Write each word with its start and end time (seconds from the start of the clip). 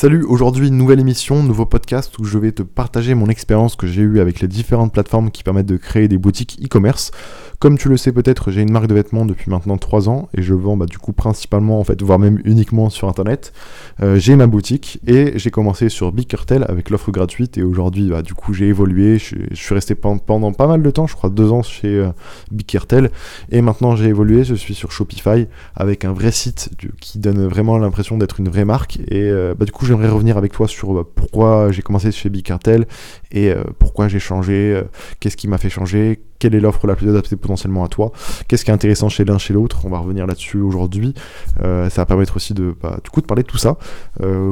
Salut, 0.00 0.22
aujourd'hui 0.22 0.70
nouvelle 0.70 1.00
émission, 1.00 1.42
nouveau 1.42 1.66
podcast 1.66 2.20
où 2.20 2.24
je 2.24 2.38
vais 2.38 2.52
te 2.52 2.62
partager 2.62 3.16
mon 3.16 3.26
expérience 3.26 3.74
que 3.74 3.88
j'ai 3.88 4.02
eue 4.02 4.20
avec 4.20 4.38
les 4.38 4.46
différentes 4.46 4.92
plateformes 4.92 5.32
qui 5.32 5.42
permettent 5.42 5.66
de 5.66 5.76
créer 5.76 6.06
des 6.06 6.18
boutiques 6.18 6.56
e-commerce. 6.64 7.10
Comme 7.58 7.76
tu 7.76 7.88
le 7.88 7.96
sais 7.96 8.12
peut-être, 8.12 8.52
j'ai 8.52 8.62
une 8.62 8.70
marque 8.70 8.86
de 8.86 8.94
vêtements 8.94 9.26
depuis 9.26 9.50
maintenant 9.50 9.76
3 9.76 10.08
ans 10.08 10.28
et 10.32 10.42
je 10.42 10.54
vends 10.54 10.76
bah, 10.76 10.86
du 10.86 10.98
coup 10.98 11.12
principalement 11.12 11.80
en 11.80 11.84
fait, 11.84 12.00
voire 12.00 12.20
même 12.20 12.40
uniquement 12.44 12.88
sur 12.88 13.08
internet. 13.08 13.52
Euh, 14.00 14.16
j'ai 14.20 14.36
ma 14.36 14.46
boutique 14.46 15.00
et 15.08 15.36
j'ai 15.36 15.50
commencé 15.50 15.88
sur 15.88 16.12
Big 16.12 16.28
Cartel 16.28 16.64
avec 16.68 16.90
l'offre 16.90 17.10
gratuite 17.10 17.58
et 17.58 17.64
aujourd'hui 17.64 18.10
bah, 18.10 18.22
du 18.22 18.34
coup 18.34 18.54
j'ai 18.54 18.68
évolué, 18.68 19.18
je, 19.18 19.34
suis 19.54 19.74
resté 19.74 19.96
pendant, 19.96 20.52
pas 20.52 20.68
mal 20.68 20.80
de 20.80 20.90
temps, 20.92 21.08
je 21.08 21.16
crois 21.16 21.30
2 21.30 21.50
ans 21.50 21.64
chez 21.64 21.96
euh, 21.96 22.10
Big 22.52 22.66
Cartel 22.66 23.10
et 23.50 23.60
maintenant 23.60 23.96
j'ai 23.96 24.06
évolué, 24.06 24.44
je 24.44 24.54
suis 24.54 24.76
sur 24.76 24.92
Shopify 24.92 25.48
avec 25.74 26.04
un 26.04 26.12
vrai 26.12 26.30
site 26.30 26.70
qui 27.00 27.18
donne 27.18 27.44
vraiment 27.48 27.76
l'impression 27.76 28.18
d'être 28.18 28.38
une 28.38 28.48
vraie 28.48 28.64
marque 28.64 29.00
et 29.08 29.22
euh, 29.22 29.56
bah, 29.58 29.64
du 29.64 29.72
coup 29.72 29.84
j'aimerais 29.88 30.08
revenir 30.08 30.36
avec 30.36 30.52
toi 30.52 30.68
sur 30.68 30.92
bah, 30.92 31.04
pourquoi 31.14 31.72
j'ai 31.72 31.82
commencé 31.82 32.12
chez 32.12 32.28
Big 32.28 32.44
Cartel 32.44 32.86
et 33.32 33.50
euh, 33.50 33.62
pourquoi 33.78 34.08
j'ai 34.08 34.18
changé, 34.18 34.74
euh, 34.74 34.84
qu'est-ce 35.20 35.36
qui 35.36 35.48
m'a 35.48 35.58
fait 35.58 35.68
changer, 35.68 36.20
quelle 36.38 36.54
est 36.54 36.60
l'offre 36.60 36.86
la 36.86 36.96
plus 36.96 37.08
adaptée 37.08 37.36
potentiellement 37.36 37.84
à 37.84 37.88
toi, 37.88 38.12
qu'est-ce 38.46 38.64
qui 38.64 38.70
est 38.70 38.74
intéressant 38.74 39.08
chez 39.08 39.24
l'un 39.24 39.38
chez 39.38 39.52
l'autre, 39.52 39.80
on 39.84 39.90
va 39.90 39.98
revenir 39.98 40.26
là-dessus 40.26 40.60
aujourd'hui, 40.60 41.14
euh, 41.62 41.90
ça 41.90 42.02
va 42.02 42.06
permettre 42.06 42.36
aussi 42.36 42.54
de, 42.54 42.74
bah, 42.80 42.98
du 43.02 43.10
coup, 43.10 43.20
de 43.20 43.26
parler 43.26 43.42
de 43.42 43.48
tout 43.48 43.58
ça. 43.58 43.76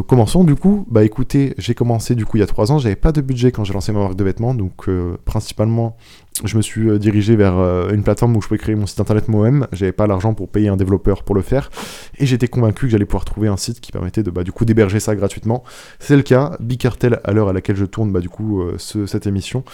commençons 0.07 0.45
du 0.45 0.55
coup, 0.55 0.87
bah 0.91 1.05
écoutez, 1.05 1.55
j'ai 1.59 1.75
commencé 1.75 2.15
du 2.15 2.27
coup 2.27 2.37
il 2.37 2.41
y 2.41 2.43
a 2.43 2.47
trois 2.47 2.73
ans, 2.73 2.79
j'avais 2.79 2.97
pas 2.97 3.13
de 3.13 3.21
budget 3.21 3.53
quand 3.53 3.65
j'ai 3.65 3.73
lancé 3.73 3.93
ma 3.93 4.01
marque 4.01 4.17
de 4.17 4.25
vêtements, 4.25 4.55
donc 4.55 4.87
principalement 5.25 5.97
je 6.45 6.57
me 6.59 6.63
suis 6.63 6.99
dirigé 6.99 7.35
vers 7.35 7.59
une 7.91 8.03
plateforme 8.03 8.37
où 8.37 8.43
je 8.43 8.49
pouvais 8.49 8.59
créer 8.59 8.75
mon 8.75 8.87
site 8.87 9.01
internet 9.01 9.29
moi-même. 9.29 9.67
J'avais 9.73 9.93
pas 9.93 10.07
l'argent 10.07 10.35
pour 10.35 10.51
payer 10.51 10.69
un 10.69 10.77
développeur 10.77 11.23
pour 11.23 11.35
le 11.35 11.41
faire. 11.41 11.71
Et 12.19 12.27
j'étais 12.27 12.47
convaincu 12.47 12.87
que 12.87 12.93
j'allais 12.93 13.07
pouvoir 13.07 13.25
trouver 13.25 13.49
un 13.49 13.57
site 13.57 13.81
qui 13.81 13.91
permettait 13.91 14.23
de 14.23 14.31
bah, 14.31 14.45
du 14.45 14.53
coup 14.53 14.67
d'héberger 14.67 15.01
ça 15.01 15.17
gratuitement. 15.17 15.65
C'est 15.99 16.17
le 16.17 16.23
cas. 16.23 16.57
Bicartel, 16.61 17.21
à 17.25 17.33
l'heure 17.33 17.49
à 17.49 17.55
laquelle 17.55 17.77
je 17.77 17.87
tourne 17.87 18.13
bah, 18.13 18.21
du 18.21 18.29
coup 18.29 18.66
euh, 18.67 19.07
cette 19.07 19.27
émission, 19.27 19.65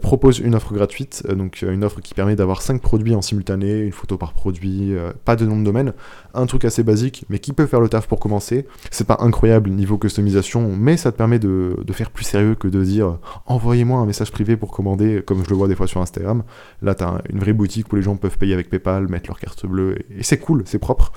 propose 0.00 0.38
une 0.38 0.54
offre 0.54 0.72
gratuite. 0.72 1.22
donc 1.28 1.62
une 1.62 1.84
offre 1.84 2.00
qui 2.00 2.14
permet 2.14 2.36
d'avoir 2.36 2.62
5 2.62 2.80
produits 2.80 3.14
en 3.14 3.22
simultané, 3.22 3.80
une 3.80 3.92
photo 3.92 4.16
par 4.16 4.32
produit, 4.32 4.94
pas 5.24 5.36
de 5.36 5.44
nom 5.44 5.58
de 5.58 5.64
domaine. 5.64 5.92
Un 6.34 6.46
truc 6.46 6.64
assez 6.64 6.82
basique, 6.82 7.24
mais 7.28 7.38
qui 7.38 7.52
peut 7.52 7.66
faire 7.66 7.80
le 7.80 7.88
taf 7.88 8.06
pour 8.06 8.20
commencer. 8.20 8.66
C'est 8.90 9.06
pas 9.06 9.18
incroyable 9.20 9.70
niveau 9.70 9.98
customisation, 9.98 10.70
mais 10.76 10.96
ça 10.96 11.12
te 11.12 11.16
permet 11.16 11.38
de, 11.38 11.76
de 11.84 11.92
faire 11.92 12.10
plus 12.10 12.24
sérieux 12.24 12.54
que 12.54 12.68
de 12.68 12.82
dire 12.82 13.18
envoyez-moi 13.46 13.98
un 13.98 14.06
message 14.06 14.30
privé 14.30 14.56
pour 14.56 14.70
commander, 14.70 15.22
comme 15.24 15.44
je 15.44 15.50
le 15.50 15.56
vois 15.56 15.68
des 15.68 15.74
fois 15.74 15.86
sur 15.86 16.00
Instagram. 16.00 16.42
Là, 16.80 16.94
tu 16.94 17.04
as 17.04 17.20
une 17.30 17.38
vraie 17.38 17.52
boutique 17.52 17.92
où 17.92 17.96
les 17.96 18.02
gens 18.02 18.16
peuvent 18.16 18.38
payer 18.38 18.54
avec 18.54 18.70
PayPal, 18.70 19.08
mettre 19.08 19.28
leur 19.28 19.38
carte 19.38 19.66
bleue, 19.66 19.96
et, 20.10 20.22
c'est 20.22 20.38
cool, 20.38 20.62
c'est 20.66 20.78
propre. 20.78 21.12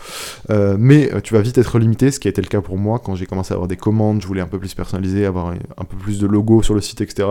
Euh, 0.49 0.75
mais 0.79 1.13
euh, 1.13 1.21
tu 1.21 1.33
vas 1.33 1.41
vite 1.41 1.57
être 1.57 1.79
limité, 1.79 2.11
ce 2.11 2.19
qui 2.19 2.27
a 2.27 2.31
été 2.31 2.41
le 2.41 2.47
cas 2.47 2.61
pour 2.61 2.77
moi 2.77 2.99
quand 2.99 3.15
j'ai 3.15 3.25
commencé 3.25 3.53
à 3.53 3.55
avoir 3.55 3.67
des 3.67 3.77
commandes, 3.77 4.21
je 4.21 4.27
voulais 4.27 4.41
un 4.41 4.47
peu 4.47 4.59
plus 4.59 4.73
personnaliser, 4.73 5.25
avoir 5.25 5.47
un, 5.47 5.85
peu 5.85 5.97
plus 5.97 6.19
de 6.19 6.27
logos 6.27 6.63
sur 6.63 6.73
le 6.73 6.81
site, 6.81 7.01
etc. 7.01 7.27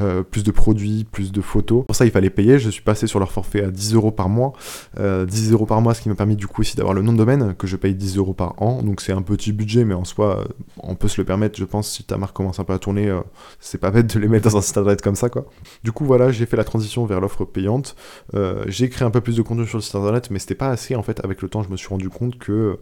Euh, 0.00 0.22
plus 0.36 0.44
de 0.44 0.50
produits, 0.50 1.06
plus 1.10 1.32
de 1.32 1.40
photos. 1.40 1.86
Pour 1.86 1.96
ça, 1.96 2.04
il 2.04 2.10
fallait 2.10 2.28
payer. 2.28 2.58
Je 2.58 2.68
suis 2.68 2.82
passé 2.82 3.06
sur 3.06 3.18
leur 3.18 3.32
forfait 3.32 3.64
à 3.64 3.70
10 3.70 3.94
euros 3.94 4.10
par 4.10 4.28
mois. 4.28 4.52
10 4.98 5.52
euros 5.52 5.64
par 5.64 5.80
mois, 5.80 5.94
ce 5.94 6.02
qui 6.02 6.10
m'a 6.10 6.14
permis 6.14 6.36
du 6.36 6.46
coup 6.46 6.60
aussi 6.60 6.76
d'avoir 6.76 6.92
le 6.92 7.00
nom 7.00 7.14
de 7.14 7.16
domaine, 7.16 7.54
que 7.54 7.66
je 7.66 7.76
paye 7.76 7.94
10 7.94 8.18
euros 8.18 8.34
par 8.34 8.60
an. 8.60 8.82
Donc 8.82 9.00
c'est 9.00 9.12
un 9.12 9.22
petit 9.22 9.52
budget, 9.52 9.86
mais 9.86 9.94
en 9.94 10.04
soi, 10.04 10.46
on 10.76 10.94
peut 10.94 11.08
se 11.08 11.18
le 11.18 11.24
permettre, 11.24 11.58
je 11.58 11.64
pense, 11.64 11.90
si 11.90 12.04
ta 12.04 12.18
marque 12.18 12.36
commence 12.36 12.60
un 12.60 12.64
peu 12.64 12.74
à 12.74 12.78
tourner, 12.78 13.18
c'est 13.60 13.78
pas 13.78 13.90
bête 13.90 14.14
de 14.14 14.20
les 14.20 14.28
mettre 14.28 14.50
dans 14.50 14.58
un 14.58 14.60
site 14.60 14.76
internet 14.76 15.00
comme 15.00 15.16
ça, 15.16 15.30
quoi. 15.30 15.46
Du 15.82 15.92
coup, 15.92 16.04
voilà, 16.04 16.30
j'ai 16.30 16.44
fait 16.44 16.58
la 16.58 16.64
transition 16.64 17.06
vers 17.06 17.22
l'offre 17.22 17.46
payante. 17.46 17.96
Euh, 18.34 18.62
j'ai 18.68 18.90
créé 18.90 19.06
un 19.06 19.10
peu 19.10 19.22
plus 19.22 19.36
de 19.36 19.42
contenu 19.42 19.66
sur 19.66 19.78
le 19.78 19.82
site 19.82 19.94
internet, 19.94 20.30
mais 20.30 20.38
c'était 20.38 20.54
pas 20.54 20.68
assez 20.68 20.96
en 20.96 21.02
fait. 21.02 21.24
Avec 21.24 21.40
le 21.40 21.48
temps, 21.48 21.62
je 21.62 21.70
me 21.70 21.78
suis 21.78 21.88
rendu 21.88 22.10
compte 22.10 22.38
que 22.38 22.78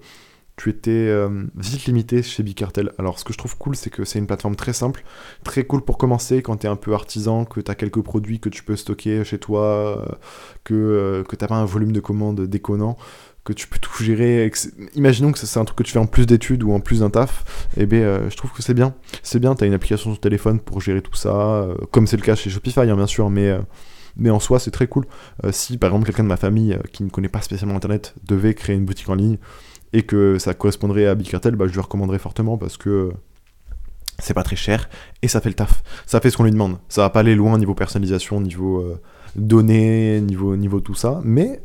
tu 0.57 0.71
étais 0.71 0.91
euh, 0.91 1.45
vite 1.57 1.87
limité 1.87 2.23
chez 2.23 2.43
Bicartel. 2.43 2.93
Alors, 2.99 3.19
ce 3.19 3.25
que 3.25 3.33
je 3.33 3.39
trouve 3.39 3.57
cool, 3.57 3.75
c'est 3.75 3.91
que 3.91 4.05
c'est 4.05 4.19
une 4.19 4.27
plateforme 4.27 4.57
très 4.57 4.73
simple, 4.73 5.05
très 5.43 5.65
cool 5.65 5.83
pour 5.83 5.99
commencer 5.99 6.43
quand 6.43 6.59
tu 6.59 6.67
es 6.67 6.71
un 6.71 6.77
peu 6.77 6.95
artisan, 6.95 7.45
que 7.45 7.61
tu 7.61 7.71
as 7.71 7.75
quelques 7.75 8.03
produits 8.03 8.41
que 8.41 8.49
tu 8.49 8.63
peux 8.63 8.77
stocker 8.77 9.25
chez 9.25 9.39
toi, 9.39 9.63
euh, 9.63 10.07
que, 10.63 11.25
que 11.29 11.37
tu 11.37 11.47
pas 11.47 11.55
un 11.57 11.65
volume 11.65 11.93
de 11.93 12.01
commandes 12.01 12.43
déconnant 12.43 12.97
que 13.45 13.53
tu 13.53 13.69
peux 13.69 13.79
tout 13.79 14.03
gérer. 14.03 14.51
Imaginons 14.95 15.33
que 15.33 15.39
c'est 15.39 15.61
un 15.61 15.65
truc 15.65 15.79
que 15.79 15.83
tu 15.83 15.93
fais 15.93 15.99
en 15.99 16.07
plus 16.07 16.27
d'études 16.27 16.63
ou 16.63 16.73
en 16.73 16.81
plus 16.81 17.01
d'un 17.01 17.11
taf, 17.11 17.69
eh 17.77 17.87
bien 17.87 18.01
euh, 18.01 18.31
je 18.31 18.37
trouve 18.37 18.53
que 18.53 18.63
c'est 18.63 18.75
bien. 18.75 18.95
C'est 19.23 19.39
bien, 19.39 19.55
tu 19.55 19.65
as 19.65 19.67
une 19.67 19.75
application 19.75 20.11
sur 20.11 20.21
téléphone 20.21 20.59
pour 20.59 20.81
gérer 20.81 21.03
tout 21.03 21.15
ça, 21.15 21.35
euh, 21.35 21.75
comme 21.91 22.07
c'est 22.07 22.17
le 22.17 22.23
cas 22.23 22.35
chez 22.35 22.51
Shopify 22.51 22.81
hein, 22.81 22.97
bien 22.97 23.07
sûr, 23.07 23.29
mais, 23.29 23.51
euh, 23.51 23.61
mais 24.17 24.31
en 24.31 24.41
soi 24.41 24.59
c'est 24.59 24.71
très 24.71 24.87
cool. 24.87 25.07
si 25.51 25.77
par 25.77 25.91
exemple 25.91 26.07
quelqu'un 26.07 26.23
de 26.23 26.29
ma 26.29 26.37
famille 26.37 26.79
qui 26.93 27.05
ne 27.05 27.11
connaît 27.11 27.29
pas 27.29 27.43
spécialement 27.43 27.77
Internet 27.77 28.15
devait 28.27 28.55
créer 28.55 28.77
une 28.77 28.87
boutique 28.87 29.09
en 29.11 29.15
ligne 29.15 29.39
et 29.95 30.03
que 30.03 30.39
ça 30.39 30.53
correspondrait 30.53 31.07
à 31.07 31.15
Bicartel, 31.15 31.57
bah, 31.57 31.67
je 31.67 31.73
lui 31.73 31.81
recommanderais 31.81 32.19
fortement 32.19 32.59
parce 32.59 32.77
que 32.77 33.13
c'est 34.19 34.35
pas 34.35 34.43
très 34.43 34.57
cher 34.57 34.91
et 35.23 35.29
ça 35.29 35.41
fait 35.41 35.49
le 35.49 35.55
taf. 35.55 35.83
Ça 36.05 36.21
fait 36.21 36.29
ce 36.29 36.37
qu'on 36.37 36.45
lui 36.45 36.51
demande. 36.51 36.77
Ça 36.91 37.01
va 37.01 37.11
pas 37.11 37.21
aller 37.21 37.35
loin 37.35 37.57
niveau 37.59 37.75
personnalisation, 37.75 38.41
niveau 38.41 38.85
données, 39.35 40.21
niveau, 40.21 40.57
niveau 40.57 40.81
tout 40.81 40.95
ça, 40.95 41.21
mais 41.25 41.63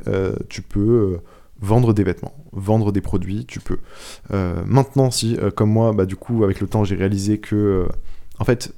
tu 0.47 0.62
peux 0.62 1.19
vendre 1.62 1.94
des 1.94 2.03
vêtements, 2.03 2.34
vendre 2.51 2.91
des 2.91 3.01
produits, 3.01 3.45
tu 3.45 3.59
peux. 3.59 3.79
Euh, 4.31 4.62
maintenant, 4.66 5.12
si, 5.12 5.38
euh, 5.38 5.51
comme 5.51 5.72
moi, 5.72 5.94
bah, 5.94 6.06
du 6.06 6.16
coup, 6.16 6.44
avec 6.44 6.62
le 6.62 6.68
temps, 6.68 6.84
j'ai 6.84 6.95
réalisé 6.95 7.39
que, 7.39 7.56
euh, 7.56 7.88
en 8.39 8.45
fait, 8.45 8.73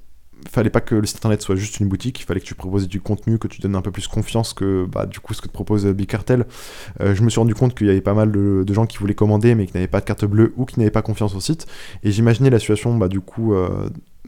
fallait 0.49 0.69
pas 0.69 0.81
que 0.81 0.95
le 0.95 1.05
site 1.05 1.17
internet 1.17 1.41
soit 1.41 1.55
juste 1.55 1.79
une 1.79 1.87
boutique, 1.87 2.19
il 2.19 2.23
fallait 2.23 2.39
que 2.39 2.45
tu 2.45 2.55
proposes 2.55 2.87
du 2.87 3.01
contenu, 3.01 3.37
que 3.37 3.47
tu 3.47 3.61
donnes 3.61 3.75
un 3.75 3.81
peu 3.81 3.91
plus 3.91 4.07
confiance 4.07 4.53
que, 4.53 4.85
bah, 4.91 5.05
du 5.05 5.19
coup, 5.19 5.33
ce 5.33 5.41
que 5.41 5.47
te 5.47 5.53
propose 5.53 5.85
Big 5.87 6.07
Cartel. 6.07 6.45
je 6.99 7.21
me 7.21 7.29
suis 7.29 7.39
rendu 7.39 7.53
compte 7.53 7.75
qu'il 7.75 7.87
y 7.87 7.89
avait 7.89 8.01
pas 8.01 8.13
mal 8.13 8.31
de, 8.31 8.73
gens 8.73 8.85
qui 8.85 8.97
voulaient 8.97 9.13
commander, 9.13 9.55
mais 9.55 9.65
qui 9.65 9.73
n'avaient 9.73 9.87
pas 9.87 9.99
de 9.99 10.05
carte 10.05 10.25
bleue 10.25 10.53
ou 10.55 10.65
qui 10.65 10.79
n'avaient 10.79 10.91
pas 10.91 11.01
confiance 11.01 11.35
au 11.35 11.41
site. 11.41 11.67
Et 12.03 12.11
j'imaginais 12.11 12.49
la 12.49 12.59
situation, 12.59 12.95
bah, 12.97 13.07
du 13.07 13.19
coup, 13.21 13.53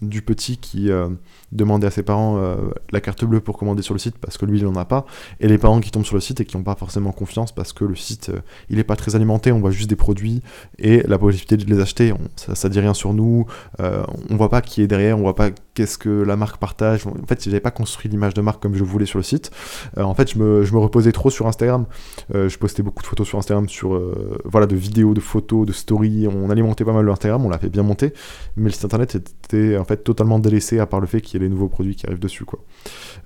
du 0.01 0.21
petit 0.21 0.57
qui 0.57 0.91
euh, 0.91 1.09
demandait 1.51 1.87
à 1.87 1.91
ses 1.91 2.03
parents 2.03 2.37
euh, 2.37 2.55
la 2.91 2.99
carte 2.99 3.23
bleue 3.25 3.39
pour 3.39 3.57
commander 3.57 3.83
sur 3.83 3.93
le 3.93 3.99
site 3.99 4.17
parce 4.17 4.37
que 4.37 4.45
lui 4.45 4.59
il 4.59 4.65
n'en 4.65 4.75
a 4.75 4.85
pas, 4.85 5.05
et 5.39 5.47
les 5.47 5.57
parents 5.57 5.79
qui 5.79 5.91
tombent 5.91 6.05
sur 6.05 6.15
le 6.15 6.21
site 6.21 6.41
et 6.41 6.45
qui 6.45 6.57
n'ont 6.57 6.63
pas 6.63 6.75
forcément 6.75 7.11
confiance 7.11 7.51
parce 7.51 7.73
que 7.73 7.85
le 7.85 7.95
site 7.95 8.29
euh, 8.29 8.39
il 8.69 8.77
n'est 8.77 8.83
pas 8.83 8.95
très 8.95 9.15
alimenté, 9.15 9.51
on 9.51 9.59
voit 9.59 9.71
juste 9.71 9.89
des 9.89 9.95
produits 9.95 10.41
et 10.79 11.03
la 11.07 11.17
possibilité 11.17 11.57
de 11.57 11.65
les 11.65 11.79
acheter, 11.79 12.13
ça, 12.35 12.55
ça 12.55 12.69
dit 12.69 12.79
rien 12.79 12.93
sur 12.93 13.13
nous, 13.13 13.45
on 13.79 14.35
voit 14.35 14.49
pas 14.49 14.61
qui 14.61 14.81
est 14.81 14.87
derrière, 14.87 15.17
on 15.17 15.21
voit 15.21 15.35
pas 15.35 15.49
qu'est-ce 15.73 15.97
que 15.97 16.09
la 16.09 16.35
marque 16.35 16.57
partage. 16.57 17.05
En 17.07 17.13
fait, 17.27 17.43
j'avais 17.43 17.59
pas 17.59 17.71
construit 17.71 18.09
l'image 18.09 18.33
de 18.33 18.41
marque 18.41 18.61
comme 18.61 18.75
je 18.75 18.83
voulais 18.83 19.05
sur 19.05 19.19
le 19.19 19.23
site. 19.23 19.51
en 19.97 20.13
fait, 20.13 20.31
je 20.31 20.39
me, 20.39 20.63
je 20.63 20.73
me, 20.73 20.79
reposais 20.79 21.11
trop 21.11 21.29
sur 21.29 21.47
Instagram. 21.47 21.85
je 22.33 22.57
postais 22.57 22.83
beaucoup 22.83 23.01
de 23.01 23.07
photos 23.07 23.27
sur 23.27 23.37
Instagram, 23.37 23.67
sur 23.67 23.99
voilà, 24.45 24.67
de 24.67 24.75
vidéos, 24.75 25.13
de 25.13 25.19
photos, 25.19 25.65
de 25.65 25.71
stories. 25.71 26.27
On 26.27 26.49
alimentait 26.49 26.85
pas 26.85 26.93
mal 26.93 27.05
l'Instagram, 27.05 27.45
on 27.45 27.49
l'a 27.49 27.59
fait 27.59 27.69
bien 27.69 27.83
monter, 27.83 28.13
mais 28.55 28.65
le 28.65 28.71
site 28.71 28.85
internet 28.85 29.15
était 29.15 29.75
en 29.83 29.85
fait 29.85 29.97
totalement 29.97 30.39
délaissé 30.39 30.79
à 30.79 30.85
part 30.85 31.01
le 31.01 31.07
fait 31.07 31.19
qu'il 31.19 31.39
y 31.39 31.43
ait 31.43 31.47
les 31.47 31.53
nouveaux 31.53 31.67
produits 31.67 31.95
qui 31.95 32.05
arrivent 32.07 32.19
dessus 32.19 32.45
quoi. 32.45 32.59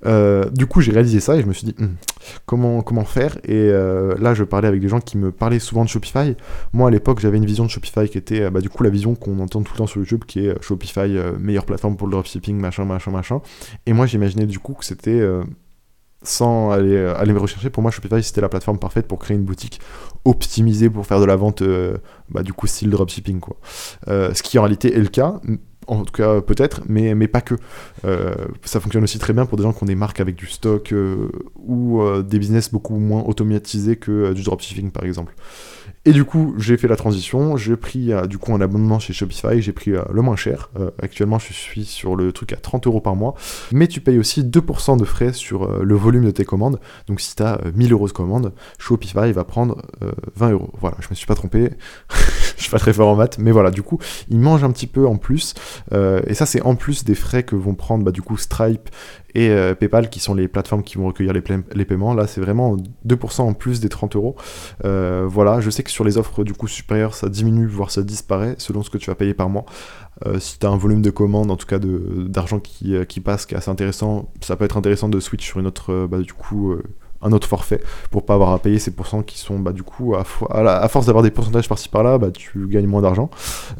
Euh, 0.06 0.50
du 0.50 0.66
coup 0.66 0.80
j'ai 0.80 0.92
réalisé 0.92 1.20
ça 1.20 1.36
et 1.36 1.40
je 1.40 1.46
me 1.46 1.52
suis 1.52 1.66
dit 1.66 1.74
hmm, 1.78 1.94
comment 2.44 3.04
faire? 3.04 3.38
Et 3.44 3.54
euh, 3.54 4.16
là 4.18 4.34
je 4.34 4.44
parlais 4.44 4.68
avec 4.68 4.80
des 4.80 4.88
gens 4.88 5.00
qui 5.00 5.16
me 5.16 5.30
parlaient 5.30 5.60
souvent 5.60 5.84
de 5.84 5.88
Shopify. 5.88 6.36
Moi 6.72 6.88
à 6.88 6.90
l'époque 6.90 7.20
j'avais 7.20 7.38
une 7.38 7.46
vision 7.46 7.64
de 7.64 7.70
Shopify 7.70 8.08
qui 8.08 8.18
était 8.18 8.50
bah, 8.50 8.60
du 8.60 8.68
coup 8.68 8.82
la 8.82 8.90
vision 8.90 9.14
qu'on 9.14 9.38
entend 9.38 9.62
tout 9.62 9.72
le 9.72 9.78
temps 9.78 9.86
sur 9.86 10.00
YouTube 10.00 10.24
qui 10.26 10.46
est 10.46 10.62
Shopify 10.62 11.08
meilleure 11.38 11.64
plateforme 11.64 11.96
pour 11.96 12.08
le 12.08 12.12
dropshipping 12.12 12.56
machin 12.56 12.84
machin 12.84 13.12
machin 13.12 13.40
et 13.86 13.92
moi 13.92 14.06
j'imaginais 14.06 14.46
du 14.46 14.58
coup 14.58 14.74
que 14.74 14.84
c'était 14.84 15.22
sans 16.24 16.72
aller, 16.72 16.98
aller 16.98 17.32
me 17.32 17.38
rechercher, 17.38 17.70
pour 17.70 17.82
moi 17.82 17.92
Shopify 17.92 18.20
c'était 18.22 18.40
la 18.40 18.48
plateforme 18.48 18.80
parfaite 18.80 19.06
pour 19.06 19.20
créer 19.20 19.36
une 19.36 19.44
boutique 19.44 19.80
optimisée 20.24 20.90
pour 20.90 21.06
faire 21.06 21.20
de 21.20 21.24
la 21.24 21.36
vente, 21.36 21.62
bah, 22.28 22.42
du 22.42 22.52
coup 22.52 22.66
style 22.66 22.90
dropshipping 22.90 23.38
quoi. 23.38 23.56
ce 24.06 24.42
qui 24.42 24.58
en 24.58 24.62
réalité 24.62 24.94
est 24.94 25.00
le 25.00 25.08
cas, 25.08 25.40
en 25.88 26.04
tout 26.04 26.12
cas 26.12 26.40
peut-être, 26.40 26.82
mais, 26.88 27.14
mais 27.14 27.28
pas 27.28 27.40
que. 27.40 27.54
Euh, 28.04 28.34
ça 28.64 28.80
fonctionne 28.80 29.04
aussi 29.04 29.18
très 29.18 29.32
bien 29.32 29.46
pour 29.46 29.56
des 29.56 29.64
gens 29.64 29.72
qui 29.72 29.82
ont 29.82 29.86
des 29.86 29.94
marques 29.94 30.20
avec 30.20 30.36
du 30.36 30.46
stock 30.46 30.92
euh, 30.92 31.30
ou 31.56 32.02
euh, 32.02 32.22
des 32.22 32.38
business 32.38 32.70
beaucoup 32.70 32.98
moins 32.98 33.22
automatisés 33.22 33.96
que 33.96 34.32
du 34.32 34.42
dropshipping 34.42 34.90
par 34.90 35.04
exemple. 35.04 35.34
Et 36.04 36.12
du 36.12 36.24
coup, 36.24 36.54
j'ai 36.58 36.76
fait 36.76 36.88
la 36.88 36.96
transition, 36.96 37.56
j'ai 37.56 37.76
pris 37.76 38.12
du 38.28 38.38
coup 38.38 38.54
un 38.54 38.60
abonnement 38.60 38.98
chez 38.98 39.12
Shopify, 39.12 39.60
j'ai 39.60 39.72
pris 39.72 39.90
le 39.90 40.22
moins 40.22 40.36
cher. 40.36 40.70
actuellement, 41.02 41.38
je 41.38 41.52
suis 41.52 41.84
sur 41.84 42.16
le 42.16 42.32
truc 42.32 42.52
à 42.52 42.56
30 42.56 42.86
euros 42.86 43.00
par 43.00 43.14
mois, 43.16 43.34
mais 43.72 43.88
tu 43.88 44.00
payes 44.00 44.18
aussi 44.18 44.42
2% 44.42 44.98
de 44.98 45.04
frais 45.04 45.32
sur 45.32 45.82
le 45.82 45.94
volume 45.96 46.24
de 46.24 46.30
tes 46.30 46.44
commandes. 46.44 46.80
Donc 47.08 47.20
si 47.20 47.34
tu 47.36 47.42
as 47.42 47.60
1000 47.74 47.92
euros 47.92 48.06
de 48.06 48.12
commandes, 48.12 48.52
Shopify 48.78 49.32
va 49.32 49.44
prendre 49.44 49.82
20 50.36 50.52
euros. 50.52 50.70
Voilà, 50.80 50.96
je 51.00 51.08
me 51.10 51.14
suis 51.14 51.26
pas 51.26 51.34
trompé. 51.34 51.70
je 52.58 52.62
suis 52.62 52.70
pas 52.70 52.78
très 52.78 52.92
fort 52.92 53.08
en 53.08 53.16
maths, 53.16 53.38
mais 53.38 53.52
voilà, 53.52 53.70
du 53.70 53.82
coup, 53.82 53.98
ils 54.28 54.38
mangent 54.38 54.64
un 54.64 54.70
petit 54.70 54.86
peu 54.86 55.06
en 55.06 55.16
plus. 55.16 55.54
Euh, 55.92 56.20
et 56.26 56.34
ça, 56.34 56.46
c'est 56.46 56.62
en 56.62 56.74
plus 56.74 57.04
des 57.04 57.14
frais 57.14 57.42
que 57.42 57.56
vont 57.56 57.74
prendre 57.74 58.04
bah, 58.04 58.12
du 58.12 58.22
coup 58.22 58.36
Stripe 58.36 58.88
et 59.34 59.50
euh, 59.50 59.74
PayPal, 59.74 60.10
qui 60.10 60.20
sont 60.20 60.34
les 60.34 60.48
plateformes 60.48 60.82
qui 60.82 60.96
vont 60.96 61.06
recueillir 61.06 61.32
les, 61.32 61.84
paiements. 61.84 62.14
Là, 62.14 62.26
c'est 62.26 62.40
vraiment 62.40 62.76
2% 63.06 63.40
en 63.42 63.52
plus 63.52 63.80
des 63.80 63.88
30 63.88 64.16
euros. 64.16 64.36
Euh, 64.84 65.26
voilà, 65.28 65.60
je 65.60 65.70
sais 65.70 65.82
que 65.82 65.90
sur 65.90 66.04
les 66.04 66.18
offres 66.18 66.44
du 66.44 66.54
coup 66.54 66.68
supérieures, 66.68 67.14
ça 67.14 67.28
diminue, 67.28 67.66
voire 67.66 67.90
ça 67.90 68.02
disparaît 68.02 68.54
selon 68.58 68.82
ce 68.82 68.90
que 68.90 68.98
tu 68.98 69.10
vas 69.10 69.14
payer 69.14 69.34
par 69.34 69.48
mois. 69.48 69.64
si 70.38 70.58
tu 70.58 70.66
as 70.66 70.70
un 70.70 70.76
volume 70.76 71.02
de 71.02 71.10
commandes, 71.10 71.50
en 71.50 71.56
tout 71.56 71.66
cas 71.66 71.78
d'argent 71.78 72.58
qui, 72.58 72.94
qui, 73.06 73.20
passe, 73.20 73.46
qui 73.46 73.54
est 73.54 73.58
assez 73.58 73.70
intéressant, 73.70 74.32
ça 74.40 74.56
peut 74.56 74.64
être 74.64 74.76
intéressant 74.76 75.08
de 75.08 75.20
switch 75.20 75.44
sur 75.44 75.60
une 75.60 75.66
autre, 75.66 76.06
bah, 76.10 76.18
du 76.18 76.32
coup, 76.32 76.74
un 77.22 77.32
autre 77.32 77.48
forfait 77.48 77.80
pour 78.10 78.24
pas 78.24 78.34
avoir 78.34 78.52
à 78.52 78.58
payer 78.58 78.78
ces 78.78 78.90
pourcents 78.90 79.22
qui 79.22 79.38
sont 79.38 79.58
bah, 79.58 79.72
du 79.72 79.82
coup 79.82 80.14
à, 80.14 80.24
force 80.88 81.06
d'avoir 81.06 81.22
des 81.22 81.30
pourcentages 81.30 81.68
par-ci 81.68 81.88
par-là 81.88 82.18
bah, 82.18 82.30
tu 82.30 82.66
gagnes 82.68 82.86
moins 82.86 83.02
d'argent. 83.02 83.30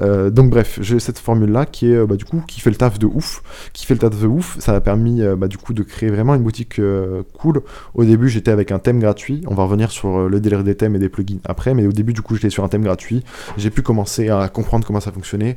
Euh, 0.01 0.31
donc 0.31 0.51
bref 0.51 0.79
j'ai 0.83 0.99
cette 0.99 1.19
formule 1.19 1.51
là 1.51 1.67
qui 1.67 1.93
est 1.93 2.07
bah, 2.07 2.17
du 2.17 2.25
coup 2.25 2.43
qui 2.47 2.61
fait 2.61 2.71
le 2.71 2.77
taf 2.77 2.99
de 2.99 3.07
ouf 3.07 3.43
qui 3.73 3.87
fait 3.87 3.95
le 3.95 4.01
taf 4.01 4.19
de 4.19 4.27
ouf. 4.27 4.57
Ça 4.59 4.75
a 4.75 4.81
permis 4.81 5.23
euh, 5.23 5.37
bah, 5.37 5.49
du 5.49 5.59
coup 5.59 5.73
de 5.73 5.83
créer 5.83 6.11
vraiment 6.11 6.35
une 6.35 6.43
boutique 6.43 6.79
euh, 6.79 7.23
cool. 7.39 7.63
Au 7.95 8.05
début 8.05 8.29
j'étais 8.29 8.51
avec 8.51 8.73
un 8.73 8.79
thème 8.79 8.99
gratuit. 8.99 9.43
On 9.47 9.55
va 9.55 9.65
revenir 9.65 9.91
sur 9.91 10.29
le 10.29 10.41
délire 10.41 10.65
des 10.65 10.75
thèmes 10.75 10.97
et 10.97 10.99
des 10.99 11.09
plugins 11.09 11.39
après 11.45 11.75
mais 11.75 11.87
au 11.87 11.93
début 11.93 12.13
du 12.13 12.23
coup 12.23 12.35
j'étais 12.35 12.51
sur 12.51 12.65
un 12.65 12.69
thème 12.69 12.83
gratuit. 12.83 13.23
J'ai 13.57 13.71
pu 13.71 13.83
commencer 13.83 14.29
à 14.31 14.49
comprendre 14.49 14.87
comment 14.87 15.01
ça 15.01 15.13
fonctionnait 15.13 15.57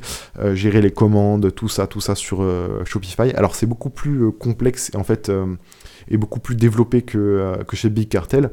gérer 0.54 0.80
les 0.80 0.90
commandes 0.90 1.52
tout 1.54 1.68
ça 1.68 1.86
tout 1.86 2.00
ça 2.00 2.14
sur 2.14 2.46
Shopify. 2.84 3.32
Alors 3.34 3.54
c'est 3.54 3.66
beaucoup 3.66 3.90
plus 3.90 4.30
complexe 4.32 4.90
et 4.94 4.96
en 4.96 5.04
fait 5.04 5.30
est 6.08 6.16
beaucoup 6.16 6.40
plus 6.40 6.56
développé 6.56 7.02
que, 7.02 7.18
euh, 7.18 7.64
que 7.64 7.76
chez 7.76 7.90
Big 7.90 8.08
Cartel 8.08 8.50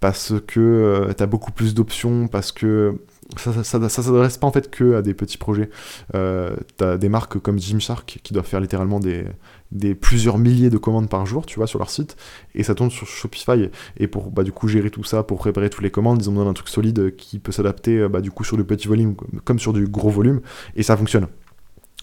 parce 0.00 0.34
que 0.46 0.60
euh, 0.60 1.12
tu 1.12 1.22
as 1.22 1.26
beaucoup 1.26 1.52
plus 1.52 1.74
d'options, 1.74 2.28
parce 2.28 2.52
que 2.52 3.00
ça, 3.36 3.52
ça, 3.52 3.88
ça, 3.88 4.02
s'adresse 4.02 4.38
pas 4.38 4.46
en 4.46 4.52
fait 4.52 4.70
que 4.70 4.94
à 4.94 5.02
des 5.02 5.12
petits 5.12 5.38
projets. 5.38 5.70
Euh, 6.14 6.56
tu 6.78 6.84
as 6.84 6.96
des 6.96 7.08
marques 7.08 7.38
comme 7.38 7.58
Gymshark 7.58 8.20
qui 8.22 8.32
doivent 8.32 8.46
faire 8.46 8.60
littéralement 8.60 9.00
des, 9.00 9.24
des 9.72 9.94
plusieurs 9.94 10.38
milliers 10.38 10.70
de 10.70 10.78
commandes 10.78 11.08
par 11.08 11.26
jour, 11.26 11.46
tu 11.46 11.56
vois, 11.56 11.66
sur 11.66 11.78
leur 11.78 11.90
site, 11.90 12.16
et 12.54 12.62
ça 12.62 12.74
tourne 12.74 12.90
sur 12.90 13.06
Shopify. 13.06 13.70
Et 13.96 14.06
pour 14.06 14.30
bah, 14.30 14.44
du 14.44 14.52
coup 14.52 14.68
gérer 14.68 14.90
tout 14.90 15.04
ça, 15.04 15.24
pour 15.24 15.38
préparer 15.38 15.68
toutes 15.68 15.82
les 15.82 15.90
commandes, 15.90 16.22
ils 16.22 16.28
ont 16.28 16.32
besoin 16.32 16.46
d'un 16.46 16.54
truc 16.54 16.68
solide 16.68 17.16
qui 17.16 17.38
peut 17.38 17.52
s'adapter 17.52 18.08
bah, 18.08 18.20
du 18.20 18.30
coup 18.30 18.44
sur 18.44 18.56
du 18.56 18.64
petit 18.64 18.88
volume 18.88 19.16
comme 19.44 19.58
sur 19.58 19.72
du 19.72 19.86
gros 19.88 20.10
volume, 20.10 20.40
et 20.76 20.82
ça 20.82 20.96
fonctionne. 20.96 21.26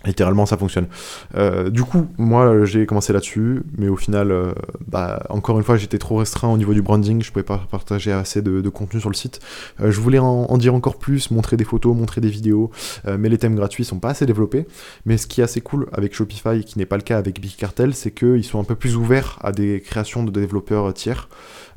Littéralement, 0.06 0.46
ça 0.46 0.58
fonctionne. 0.58 0.88
Euh, 1.36 1.70
du 1.70 1.84
coup, 1.84 2.08
moi, 2.18 2.66
j'ai 2.66 2.86
commencé 2.86 3.12
là-dessus, 3.12 3.64
mais 3.78 3.88
au 3.88 3.96
final, 3.96 4.32
euh, 4.32 4.54
bah, 4.88 5.24
encore 5.30 5.58
une 5.58 5.64
fois, 5.64 5.78
j'étais 5.78 5.98
trop 5.98 6.18
restreint 6.18 6.50
au 6.50 6.58
niveau 6.58 6.74
du 6.74 6.82
branding, 6.82 7.24
je 7.24 7.32
pouvais 7.32 7.44
pas 7.44 7.66
partager 7.70 8.12
assez 8.12 8.42
de, 8.42 8.70
contenu 8.70 9.00
sur 9.00 9.10
le 9.10 9.16
site. 9.16 9.40
Euh, 9.82 9.92
je 9.92 10.00
voulais 10.00 10.20
en, 10.20 10.58
dire 10.58 10.76
encore 10.76 10.98
plus, 10.98 11.32
montrer 11.32 11.58
des 11.58 11.64
photos, 11.64 11.96
montrer 11.96 12.22
des 12.22 12.30
vidéos, 12.30 12.72
mais 13.06 13.30
les 13.30 13.38
thèmes 13.38 13.56
gratuits 13.56 13.84
sont 13.84 14.00
pas 14.00 14.10
assez 14.10 14.26
développés. 14.26 14.68
Mais 15.06 15.18
ce 15.18 15.28
qui 15.28 15.42
est 15.42 15.44
assez 15.44 15.62
cool 15.62 15.88
avec 15.92 16.14
Shopify, 16.14 16.64
qui 16.64 16.78
n'est 16.78 16.86
pas 16.86 16.98
le 16.98 17.04
cas 17.04 17.18
avec 17.18 17.42
Big 17.42 17.56
Cartel, 17.56 17.94
c'est 17.94 18.12
qu'ils 18.12 18.44
sont 18.44 18.60
un 18.60 18.64
peu 18.64 18.76
plus 18.76 18.96
ouverts 18.96 19.40
à 19.42 19.52
des 19.52 19.82
créations 19.82 20.24
de 20.24 20.32
développeurs 20.32 20.94
tiers. 20.94 21.30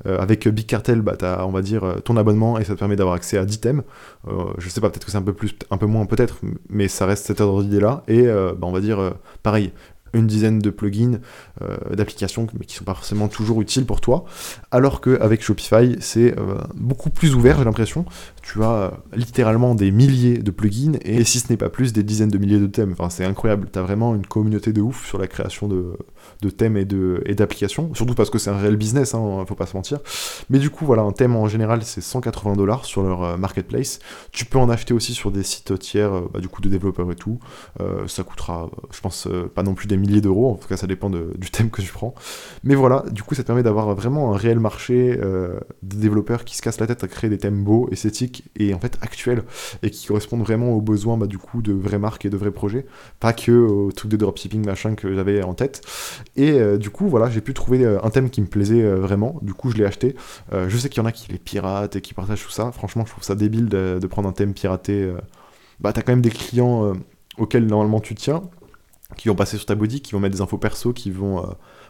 avec 0.04 0.46
Big 0.48 0.66
Cartel, 0.66 1.02
bah, 1.02 1.16
as, 1.22 1.46
on 1.46 1.50
va 1.50 1.62
dire, 1.62 1.96
ton 2.04 2.16
abonnement 2.16 2.58
et 2.58 2.64
ça 2.64 2.74
te 2.74 2.78
permet 2.78 2.96
d'avoir 2.96 3.16
accès 3.16 3.38
à 3.38 3.44
10 3.44 3.60
thèmes. 3.60 3.82
je 4.58 4.68
sais 4.68 4.80
pas, 4.80 4.90
peut-être 4.90 5.04
que 5.04 5.10
c'est 5.10 5.18
un 5.18 5.22
peu 5.22 5.32
plus, 5.32 5.54
un 5.70 5.76
peu 5.76 5.86
moins 5.86 6.06
peut-être, 6.06 6.38
mais 6.68 6.88
ça 6.88 7.06
reste 7.06 7.26
cet 7.26 7.40
ordre 7.40 7.62
d'idée-là. 7.62 8.04
Euh, 8.26 8.52
bah, 8.56 8.66
on 8.66 8.72
va 8.72 8.80
dire, 8.80 9.00
euh, 9.00 9.10
pareil, 9.42 9.72
une 10.12 10.26
dizaine 10.26 10.58
de 10.58 10.70
plugins, 10.70 11.18
euh, 11.62 11.76
d'applications, 11.94 12.46
mais 12.58 12.64
qui 12.64 12.74
sont 12.74 12.84
pas 12.84 12.94
forcément 12.94 13.28
toujours 13.28 13.60
utiles 13.60 13.86
pour 13.86 14.00
toi. 14.00 14.24
Alors 14.70 15.00
qu'avec 15.00 15.42
Shopify, 15.42 15.96
c'est 16.00 16.34
beaucoup 16.74 17.10
plus 17.10 17.34
ouvert, 17.34 17.58
j'ai 17.58 17.64
l'impression. 17.64 18.04
Tu 18.42 18.62
as 18.62 18.92
littéralement 19.14 19.74
des 19.74 19.90
milliers 19.90 20.38
de 20.38 20.50
plugins, 20.50 20.98
et 21.02 21.24
si 21.24 21.40
ce 21.40 21.50
n'est 21.50 21.56
pas 21.56 21.68
plus, 21.68 21.92
des 21.92 22.02
dizaines 22.02 22.30
de 22.30 22.38
milliers 22.38 22.58
de 22.58 22.66
thèmes. 22.66 22.92
Enfin, 22.92 23.10
c'est 23.10 23.24
incroyable. 23.24 23.68
Tu 23.72 23.78
as 23.78 23.82
vraiment 23.82 24.14
une 24.14 24.26
communauté 24.26 24.72
de 24.72 24.80
ouf 24.80 25.06
sur 25.06 25.18
la 25.18 25.26
création 25.26 25.68
de, 25.68 26.50
thèmes 26.50 26.76
et 26.76 26.84
d'applications, 27.34 27.94
surtout 27.94 28.14
parce 28.14 28.30
que 28.30 28.38
c'est 28.38 28.50
un 28.50 28.56
réel 28.56 28.76
business, 28.76 29.14
hein, 29.14 29.44
faut 29.46 29.54
pas 29.54 29.66
se 29.66 29.76
mentir. 29.76 29.98
Mais 30.50 30.58
du 30.58 30.70
coup, 30.70 30.86
voilà, 30.86 31.02
un 31.02 31.12
thème 31.12 31.36
en 31.36 31.46
général, 31.46 31.82
c'est 31.82 32.00
180 32.00 32.54
dollars 32.56 32.84
sur 32.84 33.02
leur 33.02 33.22
euh, 33.22 33.36
marketplace. 33.36 33.98
Tu 34.32 34.44
peux 34.44 34.58
en 34.58 34.70
acheter 34.70 34.94
aussi 34.94 35.12
sur 35.12 35.30
des 35.30 35.42
sites 35.42 35.78
tiers, 35.78 36.12
euh, 36.12 36.30
bah, 36.32 36.40
du 36.40 36.48
coup, 36.48 36.62
de 36.62 36.68
développeurs 36.68 37.10
et 37.12 37.16
tout. 37.16 37.38
Euh, 37.80 38.06
ça 38.06 38.22
coûtera, 38.22 38.70
je 38.92 39.00
pense, 39.00 39.28
pas 39.54 39.62
non 39.62 39.74
plus 39.74 39.86
des 39.86 39.97
milliers 39.98 40.20
d'euros, 40.20 40.50
en 40.50 40.54
tout 40.54 40.68
cas, 40.68 40.76
ça 40.76 40.86
dépend 40.86 41.10
du 41.10 41.50
thème 41.50 41.70
que 41.70 41.82
tu 41.82 41.92
prends. 41.92 42.14
Mais 42.64 42.74
voilà, 42.74 43.04
du 43.10 43.22
coup, 43.22 43.34
ça 43.34 43.42
te 43.42 43.46
permet 43.46 43.62
d'avoir 43.62 43.94
vraiment 43.94 44.34
un 44.34 44.36
réel 44.36 44.60
marché 44.60 45.16
de 45.16 45.96
développeurs 45.96 46.44
qui 46.44 46.56
se 46.56 46.62
cassent 46.62 46.80
la 46.80 46.86
tête 46.86 47.04
à 47.04 47.08
créer 47.08 47.30
des 47.30 47.38
thèmes 47.38 47.62
beaux, 47.62 47.88
esthétiques 47.90 48.44
et 48.56 48.74
en 48.74 48.78
fait 48.78 48.98
actuels, 49.00 49.42
et 49.82 49.90
qui 49.90 50.06
correspondent 50.06 50.42
vraiment 50.42 50.72
aux 50.72 50.80
besoins, 50.80 51.16
bah, 51.16 51.26
du 51.26 51.38
coup, 51.38 51.62
de 51.62 51.72
vraies 51.72 51.98
marques 51.98 52.24
et 52.24 52.30
de 52.30 52.36
vrais 52.36 52.50
projets, 52.50 52.86
pas 53.20 53.32
que 53.32 53.52
au 53.52 53.92
truc 53.92 54.10
de 54.10 54.16
dropshipping 54.16 54.64
machin 54.64 54.94
que 54.94 55.14
j'avais 55.14 55.42
en 55.42 55.54
tête. 55.54 55.82
Et 56.36 56.52
euh, 56.52 56.78
du 56.78 56.90
coup, 56.90 57.08
voilà, 57.08 57.30
j'ai 57.30 57.40
pu 57.40 57.54
trouver 57.54 57.84
euh, 57.84 57.98
un 58.02 58.10
thème 58.10 58.30
qui 58.30 58.40
me 58.40 58.46
plaisait 58.46 58.82
euh, 58.82 58.96
vraiment. 58.96 59.38
Du 59.42 59.54
coup, 59.54 59.70
je 59.70 59.76
l'ai 59.76 59.84
acheté. 59.84 60.14
je 60.52 60.76
sais 60.76 60.88
qu'il 60.88 61.02
y 61.02 61.04
en 61.04 61.06
a 61.06 61.12
qui 61.12 61.30
les 61.30 61.38
piratent 61.38 61.96
et 61.96 62.00
qui 62.00 62.14
partagent 62.14 62.44
tout 62.44 62.50
ça. 62.50 62.72
Franchement, 62.72 63.04
je 63.06 63.12
trouve 63.12 63.24
ça 63.24 63.34
débile 63.34 63.68
de, 63.68 64.06
prendre 64.08 64.28
un 64.28 64.32
thème 64.32 64.54
piraté. 64.54 65.12
Bah, 65.80 65.92
t'as 65.92 66.02
quand 66.02 66.12
même 66.12 66.22
des 66.22 66.30
clients 66.30 66.92
auxquels 67.36 67.66
normalement 67.66 68.00
tu 68.00 68.14
tiens, 68.14 68.42
qui 69.16 69.28
vont 69.28 69.34
passer 69.34 69.56
sur 69.56 69.66
ta 69.66 69.74
boutique, 69.74 70.04
qui 70.04 70.12
vont 70.12 70.20
mettre 70.20 70.36
des 70.36 70.42
infos 70.42 70.58
perso, 70.58 70.92
qui 70.92 71.10
vont 71.10 71.42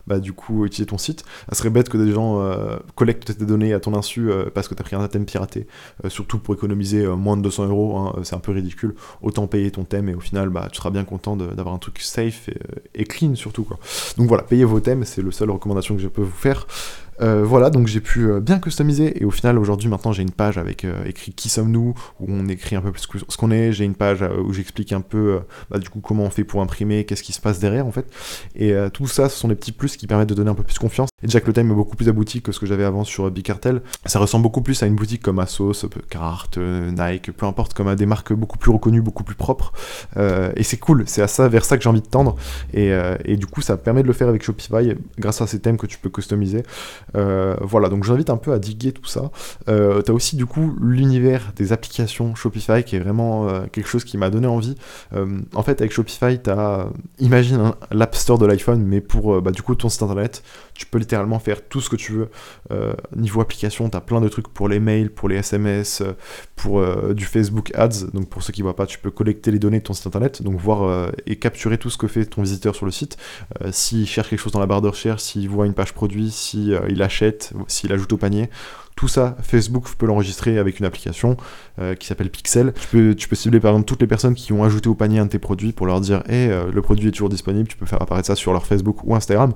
bah, 0.09 0.21
du 0.21 0.33
coup 0.33 0.65
utiliser 0.65 0.87
ton 0.87 0.97
site. 0.97 1.25
Ça 1.51 1.55
serait 1.55 1.69
bête 1.69 1.91
que 1.91 1.99
des 1.99 2.13
gens 2.13 2.41
euh, 2.41 2.79
collectent 2.95 3.37
tes 3.37 3.45
données 3.45 3.75
à 3.75 3.81
ton 3.81 3.95
insu 3.95 4.31
euh, 4.31 4.47
parce 4.53 4.67
que 4.67 4.75
tu 4.75 4.81
as 4.81 4.85
pris 4.85 4.97
un 4.97 5.07
thème 5.07 5.27
piraté, 5.27 5.67
euh, 6.05 6.09
surtout 6.09 6.39
pour 6.39 6.55
économiser 6.55 7.07
moins 7.07 7.37
de 7.37 7.43
200 7.43 7.69
euros, 7.69 7.97
hein, 7.99 8.15
c'est 8.23 8.35
un 8.35 8.41
peu 8.41 8.53
ridicule. 8.53 8.95
Autant 9.21 9.47
payer 9.47 9.71
ton 9.71 9.85
thème 9.85 10.09
et 10.09 10.15
au 10.15 10.21
final, 10.21 10.49
bah, 10.49 10.69
tu 10.73 10.79
seras 10.79 10.91
bien 10.91 11.05
content 11.05 11.37
d'avoir 11.37 11.75
un 11.75 11.79
truc 11.79 12.01
safe 12.01 12.49
et, 12.49 12.59
et, 12.95 13.05
clean 13.05 13.35
surtout. 13.35 13.65
Quoi. 13.65 13.79
Donc 14.17 14.29
voilà, 14.29 14.43
payez 14.43 14.65
vos 14.65 14.81
thèmes, 14.81 15.05
c'est 15.05 15.23
la 15.23 15.31
seule 15.31 15.51
recommandation 15.51 15.95
que 15.95 16.01
je 16.01 16.09
peux 16.09 16.23
vous 16.23 16.31
faire. 16.31 16.67
Euh, 17.21 17.43
voilà, 17.45 17.71
donc 17.71 17.87
j'ai 17.87 18.01
pu 18.01 18.31
euh, 18.31 18.41
bien 18.41 18.59
customiser 18.59 19.21
et 19.21 19.25
au 19.25 19.31
final 19.31 19.59
aujourd'hui 19.59 19.89
maintenant 19.89 20.13
j'ai 20.13 20.23
une 20.23 20.31
page 20.31 20.57
avec 20.59 20.85
euh, 20.85 21.05
écrit 21.05 21.33
qui 21.33 21.49
sommes-nous 21.49 21.95
où 22.21 22.27
on 22.29 22.49
écrit 22.49 22.77
un 22.77 22.81
peu 22.81 22.93
plus 22.93 23.07
ce 23.29 23.37
qu'on 23.37 23.51
est. 23.51 23.73
J'ai 23.73 23.85
une 23.85 23.95
page 23.95 24.23
où 24.23 24.53
j'explique 24.53 24.93
un 24.93 25.01
peu 25.01 25.41
bah, 25.71 25.79
du 25.79 25.89
coup 25.89 26.01
comment 26.01 26.25
on 26.25 26.31
fait 26.31 26.45
pour 26.45 26.61
imprimer, 26.61 27.05
qu'est-ce 27.05 27.23
qui 27.23 27.33
se 27.33 27.41
passe 27.41 27.59
derrière 27.59 27.87
en 27.87 27.93
fait. 27.93 28.07
Et 28.55 28.75
tout 28.93 29.07
ça, 29.07 29.29
ce 29.29 29.39
sont 29.39 29.49
des 29.49 29.55
petits 29.55 29.73
plus 29.73 29.97
qui 29.97 30.07
permettent 30.07 30.29
de 30.29 30.35
donner 30.35 30.51
un 30.51 30.55
peu 30.55 30.63
plus 30.63 30.79
confiance. 30.79 31.09
Et 31.23 31.27
déjà 31.27 31.41
que 31.41 31.47
le 31.47 31.53
thème 31.53 31.71
est 31.71 31.75
beaucoup 31.75 31.97
plus 31.97 32.09
abouti 32.09 32.43
que 32.43 32.53
ce 32.53 32.61
que 32.61 32.67
j'avais 32.67 32.85
avant 32.85 33.05
sur 33.05 33.31
Bicartel, 33.31 33.83
ça 34.07 34.19
ressemble 34.19 34.43
beaucoup 34.43 34.63
plus 34.63 34.83
à 34.83 34.87
une 34.87 34.95
boutique 34.95 35.23
comme 35.23 35.39
Asos, 35.39 35.87
Carhartt, 36.09 36.59
Nike, 36.59 37.33
peu 37.33 37.47
importe, 37.47 37.75
comme 37.75 37.89
à 37.89 37.97
des 37.97 38.07
marques 38.07 38.33
beaucoup 38.33 38.59
plus 38.59 38.71
reconnues, 38.71 39.01
beaucoup 39.01 39.25
plus 39.25 39.35
propres. 39.35 39.73
et 40.17 40.63
c'est 40.63 40.79
cool, 40.79 41.05
c'est 41.07 41.23
à 41.23 41.29
ça 41.29 41.49
vers 41.49 41.65
ça 41.65 41.77
que 41.77 41.83
j'ai 41.83 41.89
envie 41.89 42.03
de 42.03 42.07
tendre. 42.07 42.37
Et, 42.73 42.91
et 43.25 43.37
du 43.37 43.47
coup, 43.47 43.61
ça 43.61 43.77
permet 43.77 44.03
de 44.03 44.09
le 44.09 44.13
faire 44.13 44.29
avec 44.29 44.43
Shopify 44.43 44.95
grâce 45.19 45.41
à 45.41 45.47
ces 45.47 45.61
thèmes 45.61 45.77
que 45.77 45.87
tu 45.87 45.99
peux 45.99 46.11
customiser. 46.11 46.63
Euh, 47.17 47.57
voilà, 47.61 47.89
donc 47.89 48.05
j'invite 48.05 48.31
un 48.31 48.37
peu 48.37 48.53
à 48.53 48.59
diguer 48.59 48.93
tout 48.93 49.07
ça. 49.07 49.31
Euh, 49.69 50.03
tu 50.03 50.11
as 50.11 50.15
aussi 50.15 50.37
du 50.37 50.47
coup 50.47 50.77
l'univers 50.81 51.53
des 51.57 51.73
applications 51.73 52.35
Shopify 52.35 52.83
qui 52.85 52.97
est 52.97 53.01
vraiment 53.01 53.49
euh, 53.49 53.67
quelque 53.71 53.89
chose 53.89 54.05
qui 54.05 54.19
m'a 54.19 54.31
donné 54.31 54.47
envie. 54.47 54.77
en 55.55 55.63
fait, 55.63 55.81
avec 55.81 55.93
Shopify, 55.93 56.41
tu 56.43 56.51
as, 56.51 56.89
imagine 57.19 57.73
l'App 57.91 58.15
Store 58.15 58.39
de 58.39 58.47
l'iPhone, 58.47 58.83
mais 58.83 59.01
pour 59.01 59.41
bah, 59.43 59.51
du 59.51 59.63
coup 59.63 59.75
ton 59.75 59.89
site 59.89 60.03
internet, 60.03 60.43
tu 60.79 60.87
peux 60.87 60.99
littéralement 60.99 61.39
faire 61.39 61.69
tout 61.69 61.81
ce 61.81 61.91
que 61.91 61.97
tu 61.97 62.13
veux. 62.13 62.31
niveau 63.15 63.41
application, 63.41 63.91
tu 63.91 63.97
as 63.97 64.01
plein 64.01 64.21
de 64.21 64.29
trucs 64.29 64.49
pour 64.49 64.69
les 64.69 64.79
mails, 64.81 65.11
pour 65.11 65.29
les 65.29 65.37
SMS, 65.37 66.03
pour 66.57 66.85
du 67.15 67.25
Facebook 67.25 67.73
Ads. 67.75 68.07
Donc 68.15 68.29
pour 68.31 68.43
ceux 68.43 68.53
qui 68.53 68.63
voient 68.63 68.77
pas, 68.77 68.87
tu 68.87 68.99
peux 68.99 69.11
collecter 69.11 69.51
les 69.51 69.59
données 69.59 69.81
de 69.81 69.85
ton 69.85 69.93
site 69.93 70.07
internet, 70.07 70.43
donc 70.43 70.59
voir 70.59 71.11
et 71.27 71.37
capturer 71.37 71.79
tout 71.79 71.91
ce 71.91 71.99
que 71.99 72.07
fait 72.07 72.25
ton 72.25 72.43
visiteur 72.43 72.75
sur 72.75 72.87
le 72.87 72.93
site. 72.93 73.17
s'il 73.73 74.07
cherche 74.07 74.31
quelque 74.31 74.41
chose 74.41 74.53
dans 74.53 74.61
la 74.61 74.67
barre 74.67 74.83
de 74.83 74.89
recherche, 74.89 75.23
s'il 75.23 75.49
voit 75.49 75.67
une 75.67 75.75
page 75.75 75.93
produit, 75.93 76.31
s'il 76.31 76.81
il 76.89 77.03
achète, 77.03 77.53
s'il 77.67 77.93
ajoute 77.93 78.13
au 78.13 78.17
panier. 78.17 78.49
Tout 78.99 79.07
ça, 79.07 79.37
Facebook 79.43 79.87
peut 79.97 80.07
l'enregistrer 80.07 80.59
avec 80.59 80.81
une 80.81 80.85
application 80.85 81.37
euh, 81.79 81.95
qui 81.95 82.09
s'appelle 82.09 82.31
Pixel. 82.31 82.73
Tu 82.73 82.89
peux, 82.89 83.15
tu 83.15 83.29
peux 83.29 83.37
cibler 83.37 83.61
par 83.61 83.71
exemple 83.71 83.87
toutes 83.87 84.01
les 84.01 84.09
personnes 84.09 84.35
qui 84.35 84.53
ont 84.53 84.65
ajouté 84.65 84.89
au 84.89 84.97
panier 84.97 85.21
un 85.21 85.27
de 85.27 85.31
tes 85.31 85.39
produits 85.39 85.71
pour 85.71 85.87
leur 85.87 86.01
dire 86.01 86.25
hey, 86.29 86.51
euh, 86.51 86.73
le 86.73 86.83
produit 86.83 87.07
est 87.07 87.13
toujours 87.13 87.29
disponible, 87.29 87.69
tu 87.69 87.77
peux 87.77 87.87
faire 87.87 88.03
apparaître 88.03 88.27
ça 88.27 88.35
sur 88.35 88.53
leur 88.53 88.67
Facebook 88.67 89.05
ou 89.05 89.15
Instagram. 89.15 89.53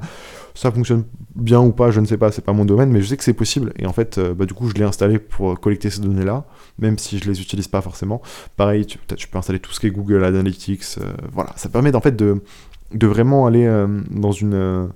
Ça 0.55 0.71
fonctionne 0.71 1.03
bien 1.35 1.59
ou 1.59 1.73
pas, 1.73 1.91
je 1.91 1.99
ne 1.99 2.07
sais 2.07 2.19
pas, 2.19 2.31
c'est 2.31 2.45
pas 2.45 2.53
mon 2.53 2.65
domaine, 2.65 2.91
mais 2.93 3.03
je 3.03 3.09
sais 3.09 3.17
que 3.17 3.25
c'est 3.25 3.33
possible. 3.33 3.73
Et 3.81 3.87
en 3.87 3.93
fait, 3.93 4.17
euh, 4.19 4.33
bah, 4.33 4.47
du 4.47 4.55
coup, 4.55 4.69
je 4.69 4.75
l'ai 4.75 4.85
installé 4.85 5.19
pour 5.19 5.59
collecter 5.59 5.91
ces 5.91 6.03
données-là, 6.03 6.45
même 6.79 6.97
si 6.97 7.19
je 7.19 7.29
les 7.29 7.41
utilise 7.41 7.67
pas 7.67 7.81
forcément. 7.81 8.23
Pareil, 8.57 8.87
tu, 8.87 8.97
peux 8.97 9.39
installer 9.39 9.59
tout 9.59 9.73
ce 9.73 9.81
qui 9.81 9.89
est 9.89 9.91
Google 9.91 10.23
Analytics. 10.23 11.01
voilà, 11.33 11.51
ça 11.57 11.69
permet 11.69 11.93
en 11.97 12.01
fait 12.01 12.15
de, 12.15 12.45
de 12.95 13.07
vraiment 13.09 13.49
aller 13.49 13.69
dans 14.09 14.31
une 14.31 14.93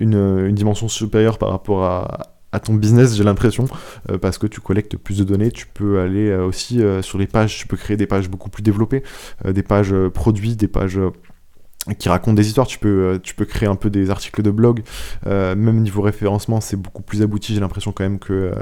une, 0.00 0.52
dimension 0.52 0.88
supérieure 0.88 1.38
par 1.38 1.50
rapport 1.50 1.84
à, 2.54 2.60
ton 2.60 2.74
business, 2.74 3.16
j'ai 3.16 3.24
l'impression, 3.24 3.66
euh, 4.10 4.18
parce 4.18 4.38
que 4.38 4.46
tu 4.46 4.60
collectes 4.60 4.96
plus 4.96 5.18
de 5.18 5.24
données, 5.24 5.50
tu 5.50 5.66
peux 5.66 6.00
aller 6.00 6.30
euh, 6.30 6.46
aussi 6.46 6.82
euh, 6.82 7.02
sur 7.02 7.18
les 7.18 7.26
pages, 7.26 7.58
tu 7.58 7.66
peux 7.66 7.76
créer 7.76 7.96
des 7.96 8.06
pages 8.06 8.28
beaucoup 8.28 8.50
plus 8.50 8.62
développées, 8.62 9.02
des 9.44 9.62
pages 9.62 9.94
produits, 10.12 10.56
des 10.56 10.68
pages 10.68 10.98
qui 11.98 12.08
racontent 12.08 12.34
des 12.34 12.46
histoires, 12.46 12.66
tu 12.66 12.78
peux, 12.78 13.20
tu 13.22 13.34
peux 13.34 13.44
créer 13.44 13.68
un 13.68 13.74
peu 13.74 13.90
des 13.90 14.10
articles 14.10 14.42
de 14.42 14.50
blog, 14.50 14.82
même 15.26 15.80
niveau 15.80 16.02
référencement, 16.02 16.60
c'est 16.60 16.76
beaucoup 16.76 17.02
plus 17.02 17.22
abouti, 17.22 17.54
j'ai 17.54 17.60
l'impression 17.60 17.92
quand 17.92 18.04
même 18.04 18.18
que 18.18 18.52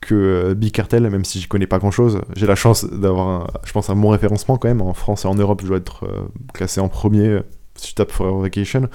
que 0.00 0.52
Bicartel, 0.52 1.08
même 1.08 1.24
si 1.24 1.40
j'y 1.40 1.48
connais 1.48 1.66
pas 1.66 1.78
grand 1.78 1.90
chose. 1.90 2.20
J'ai 2.36 2.46
la 2.46 2.56
chance 2.56 2.84
d'avoir, 2.84 3.50
je 3.64 3.72
pense, 3.72 3.88
un 3.88 3.96
bon 3.96 4.10
référencement 4.10 4.58
quand 4.58 4.68
même. 4.68 4.82
En 4.82 4.92
France 4.92 5.24
et 5.24 5.28
en 5.28 5.34
Europe, 5.34 5.62
je 5.62 5.68
dois 5.68 5.78
être 5.78 6.06
classé 6.52 6.78
en 6.78 6.90
premier 6.90 7.40
si 7.76 7.88
tu 7.88 7.94
tapes 7.94 8.12
Forever 8.12 8.42
Vacation. 8.42 8.90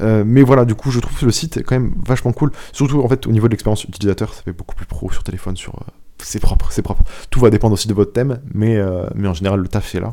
Euh, 0.00 0.24
mais 0.26 0.42
voilà, 0.42 0.64
du 0.64 0.74
coup, 0.74 0.90
je 0.90 1.00
trouve 1.00 1.24
le 1.24 1.30
site 1.30 1.62
quand 1.64 1.74
même 1.74 1.92
vachement 2.04 2.32
cool. 2.32 2.52
Surtout, 2.72 3.00
en 3.02 3.08
fait, 3.08 3.26
au 3.26 3.32
niveau 3.32 3.48
de 3.48 3.52
l'expérience 3.52 3.84
utilisateur, 3.84 4.34
ça 4.34 4.42
fait 4.42 4.52
beaucoup 4.52 4.74
plus 4.74 4.86
pro 4.86 5.10
sur 5.10 5.22
téléphone, 5.22 5.56
sur, 5.56 5.74
euh, 5.74 5.90
c'est 6.22 6.40
propre, 6.40 6.68
c'est 6.70 6.82
propre. 6.82 7.02
Tout 7.30 7.40
va 7.40 7.50
dépendre 7.50 7.74
aussi 7.74 7.88
de 7.88 7.94
votre 7.94 8.12
thème, 8.12 8.40
mais, 8.54 8.76
euh, 8.76 9.06
en 9.24 9.34
général, 9.34 9.60
le 9.60 9.68
taf 9.68 9.94
est 9.94 10.00
là. 10.00 10.12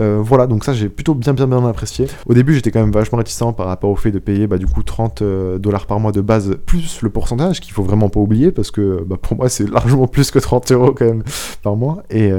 Euh, 0.00 0.20
voilà, 0.22 0.46
donc 0.46 0.64
ça, 0.64 0.72
j'ai 0.72 0.88
plutôt 0.88 1.14
bien, 1.14 1.34
bien, 1.34 1.46
bien 1.46 1.66
apprécié. 1.66 2.06
Au 2.26 2.34
début, 2.34 2.54
j'étais 2.54 2.70
quand 2.70 2.80
même 2.80 2.92
vachement 2.92 3.18
réticent 3.18 3.54
par 3.56 3.66
rapport 3.66 3.90
au 3.90 3.96
fait 3.96 4.10
de 4.10 4.18
payer, 4.18 4.46
bah, 4.46 4.58
du 4.58 4.66
coup, 4.66 4.82
30 4.82 5.22
euh, 5.22 5.58
dollars 5.58 5.86
par 5.86 6.00
mois 6.00 6.12
de 6.12 6.20
base, 6.20 6.56
plus 6.66 7.02
le 7.02 7.10
pourcentage, 7.10 7.60
qu'il 7.60 7.72
faut 7.72 7.82
vraiment 7.82 8.08
pas 8.08 8.20
oublier, 8.20 8.52
parce 8.52 8.70
que 8.70 9.04
bah, 9.04 9.16
pour 9.20 9.36
moi, 9.36 9.48
c'est 9.48 9.68
largement 9.68 10.06
plus 10.06 10.30
que 10.30 10.38
30 10.38 10.72
euros 10.72 10.92
quand 10.92 11.06
même 11.06 11.22
par 11.62 11.76
mois. 11.76 12.02
Et, 12.10 12.32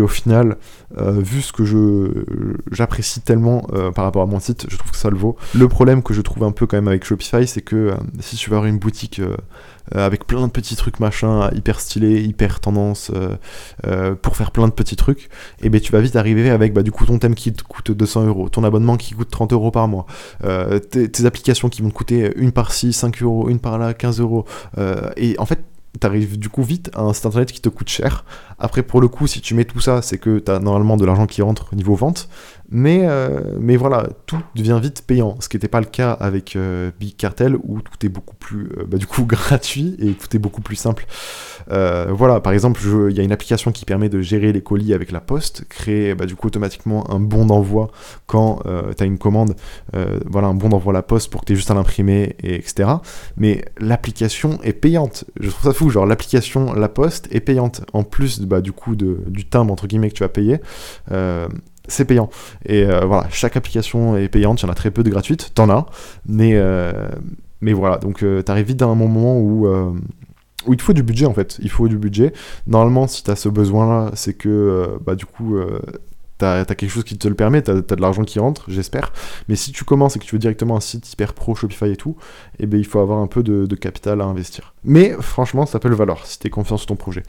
au 0.00 0.08
final, 0.08 0.56
vu 0.96 1.42
ce 1.42 1.52
que 1.52 1.64
je 1.64 2.24
j'apprécie 2.70 3.20
tellement 3.20 3.62
par 3.94 4.04
rapport 4.04 4.22
à 4.22 4.26
mon 4.26 4.40
site, 4.40 4.66
je 4.68 4.76
trouve 4.76 4.92
que 4.92 4.96
ça 4.96 5.10
le 5.10 5.16
vaut. 5.16 5.36
Le 5.54 5.68
problème 5.68 6.02
que 6.02 6.14
je 6.14 6.20
trouve 6.20 6.44
un 6.44 6.52
peu 6.52 6.66
quand 6.66 6.76
même 6.76 6.88
avec 6.88 7.04
Shopify, 7.04 7.46
c'est 7.46 7.62
que 7.62 7.92
si 8.20 8.36
tu 8.36 8.50
veux 8.50 8.56
avoir 8.56 8.68
une 8.68 8.78
boutique 8.78 9.20
avec 9.92 10.26
plein 10.26 10.46
de 10.46 10.52
petits 10.52 10.76
trucs 10.76 11.00
machin, 11.00 11.50
hyper 11.54 11.80
stylés, 11.80 12.22
hyper 12.22 12.60
tendance, 12.60 13.10
euh, 13.14 13.36
euh, 13.86 14.14
pour 14.14 14.36
faire 14.36 14.50
plein 14.50 14.68
de 14.68 14.72
petits 14.72 14.96
trucs, 14.96 15.28
et 15.62 15.68
ben 15.68 15.80
tu 15.80 15.92
vas 15.92 16.00
vite 16.00 16.16
arriver 16.16 16.50
avec 16.50 16.72
bah, 16.72 16.82
du 16.82 16.92
coup 16.92 17.06
ton 17.06 17.18
thème 17.18 17.34
qui 17.34 17.52
te 17.52 17.62
coûte 17.62 17.90
200 17.90 18.26
euros, 18.26 18.48
ton 18.48 18.64
abonnement 18.64 18.96
qui 18.96 19.14
coûte 19.14 19.30
30 19.30 19.52
euros 19.52 19.70
par 19.70 19.88
mois, 19.88 20.06
tes, 20.90 21.26
applications 21.26 21.68
qui 21.68 21.82
vont 21.82 21.90
te 21.90 21.94
coûter 21.94 22.32
une 22.36 22.52
par 22.52 22.72
ci, 22.72 22.92
5 22.92 23.22
euros, 23.22 23.48
une 23.48 23.58
par 23.58 23.78
là, 23.78 23.94
15 23.94 24.20
euros, 24.20 24.44
et 25.16 25.36
en 25.38 25.46
fait 25.46 25.60
t'arrives 25.98 26.38
du 26.38 26.48
coup 26.48 26.62
vite 26.62 26.90
à 26.94 27.00
un 27.02 27.12
site 27.12 27.26
internet 27.26 27.52
qui 27.52 27.60
te 27.60 27.68
coûte 27.68 27.88
cher. 27.88 28.24
Après, 28.58 28.82
pour 28.82 29.00
le 29.00 29.08
coup, 29.08 29.26
si 29.26 29.40
tu 29.40 29.54
mets 29.54 29.64
tout 29.64 29.80
ça, 29.80 30.02
c'est 30.02 30.18
que 30.18 30.38
tu 30.38 30.50
as 30.50 30.58
normalement 30.58 30.96
de 30.96 31.04
l'argent 31.04 31.26
qui 31.26 31.42
rentre 31.42 31.68
au 31.72 31.76
niveau 31.76 31.94
vente. 31.94 32.28
Mais, 32.70 33.00
euh, 33.04 33.40
mais 33.58 33.76
voilà, 33.76 34.08
tout 34.26 34.40
devient 34.54 34.78
vite 34.82 35.02
payant, 35.06 35.36
ce 35.40 35.48
qui 35.48 35.56
n'était 35.56 35.68
pas 35.68 35.80
le 35.80 35.86
cas 35.86 36.12
avec 36.12 36.54
euh, 36.54 36.90
Big 37.00 37.16
Cartel 37.16 37.56
où 37.62 37.80
tout 37.80 38.04
est 38.04 38.10
beaucoup 38.10 38.36
plus 38.36 38.68
euh, 38.76 38.84
bah, 38.86 38.98
du 38.98 39.06
coup 39.06 39.24
gratuit 39.26 39.96
et 39.98 40.12
tout 40.12 40.36
est 40.36 40.38
beaucoup 40.38 40.60
plus 40.60 40.76
simple. 40.76 41.06
voilà, 41.70 42.40
par 42.40 42.52
exemple, 42.52 42.80
il 43.10 43.16
y 43.16 43.20
a 43.20 43.22
une 43.22 43.32
application 43.32 43.72
qui 43.72 43.84
permet 43.84 44.08
de 44.08 44.20
gérer 44.20 44.52
les 44.52 44.60
colis 44.60 44.92
avec 44.92 45.12
la 45.12 45.20
poste, 45.20 45.64
créer 45.68 46.14
bah, 46.14 46.26
du 46.26 46.34
coup 46.34 46.48
automatiquement 46.48 47.10
un 47.10 47.20
bon 47.20 47.46
d'envoi 47.46 47.90
quand 48.26 48.62
tu 48.96 49.02
as 49.02 49.06
une 49.06 49.18
commande, 49.18 49.54
voilà, 50.26 50.48
un 50.48 50.54
bon 50.54 50.68
d'envoi 50.68 50.92
à 50.92 50.94
la 50.94 51.02
poste 51.02 51.30
pour 51.30 51.40
que 51.40 51.46
tu 51.46 51.52
aies 51.52 51.56
juste 51.56 51.70
à 51.70 51.74
l'imprimer, 51.74 52.36
et 52.42 52.54
etc. 52.54 52.90
Mais 53.36 53.64
l'application 53.78 54.58
est 54.62 54.72
payante. 54.72 55.24
Je 55.40 55.50
trouve 55.50 55.64
ça 55.64 55.72
fou, 55.72 55.90
genre 55.90 56.06
l'application 56.06 56.72
La 56.74 56.88
Poste 56.88 57.28
est 57.30 57.40
payante 57.40 57.82
en 57.92 58.02
plus 58.02 58.40
bah, 58.40 58.60
du 58.60 58.72
coup 58.72 58.96
du 58.96 59.46
timbre 59.46 59.72
entre 59.72 59.86
guillemets 59.86 60.10
que 60.10 60.14
tu 60.14 60.22
vas 60.22 60.28
payer 60.28 60.60
c'est 61.88 62.04
payant. 62.04 62.30
Et 62.66 62.84
euh, 62.84 63.04
voilà, 63.04 63.26
chaque 63.30 63.56
application 63.56 64.16
est 64.16 64.28
payante, 64.28 64.62
il 64.62 64.66
y 64.66 64.68
en 64.68 64.72
a 64.72 64.74
très 64.74 64.90
peu 64.90 65.02
de 65.02 65.10
gratuites, 65.10 65.52
t'en 65.54 65.68
as, 65.70 65.86
mais, 66.26 66.52
euh, 66.54 67.08
mais 67.60 67.72
voilà, 67.72 67.96
donc 67.98 68.22
euh, 68.22 68.42
t'arrives 68.42 68.66
vite 68.66 68.76
dans 68.76 68.90
un 68.90 68.94
moment 68.94 69.38
où, 69.38 69.66
où 69.66 70.72
il 70.72 70.76
te 70.76 70.82
faut 70.82 70.92
du 70.92 71.02
budget 71.02 71.26
en 71.26 71.34
fait, 71.34 71.58
il 71.62 71.70
faut 71.70 71.88
du 71.88 71.98
budget. 71.98 72.32
Normalement, 72.66 73.06
si 73.06 73.24
t'as 73.24 73.36
ce 73.36 73.48
besoin-là, 73.48 74.12
c'est 74.14 74.34
que 74.34 74.98
bah, 75.04 75.14
du 75.14 75.26
coup, 75.26 75.56
t'as 76.38 76.60
as 76.60 76.64
quelque 76.64 76.90
chose 76.90 77.04
qui 77.04 77.18
te 77.18 77.28
le 77.28 77.34
permet, 77.34 77.62
t'as 77.62 77.74
as 77.74 77.80
de 77.80 78.00
l'argent 78.00 78.24
qui 78.24 78.38
rentre, 78.38 78.64
j'espère. 78.68 79.12
Mais 79.48 79.56
si 79.56 79.72
tu 79.72 79.84
commences 79.84 80.16
et 80.16 80.18
que 80.18 80.24
tu 80.24 80.34
veux 80.34 80.38
directement 80.38 80.76
un 80.76 80.80
site 80.80 81.12
hyper 81.12 81.34
pro, 81.34 81.54
Shopify 81.54 81.90
et 81.90 81.96
tout, 81.96 82.16
eh 82.60 82.66
ben, 82.66 82.78
il 82.78 82.86
faut 82.86 83.00
avoir 83.00 83.18
un 83.18 83.26
peu 83.26 83.42
de, 83.42 83.66
capital 83.74 84.20
à 84.20 84.24
investir. 84.24 84.74
Mais 84.84 85.14
franchement, 85.20 85.66
ça 85.66 85.78
peut 85.78 85.88
le 85.88 85.94
valoir 85.94 86.26
si 86.26 86.38
t'es 86.38 86.50
confiant 86.50 86.76
sur 86.76 86.86
ton 86.86 86.96
projet. 86.96 87.22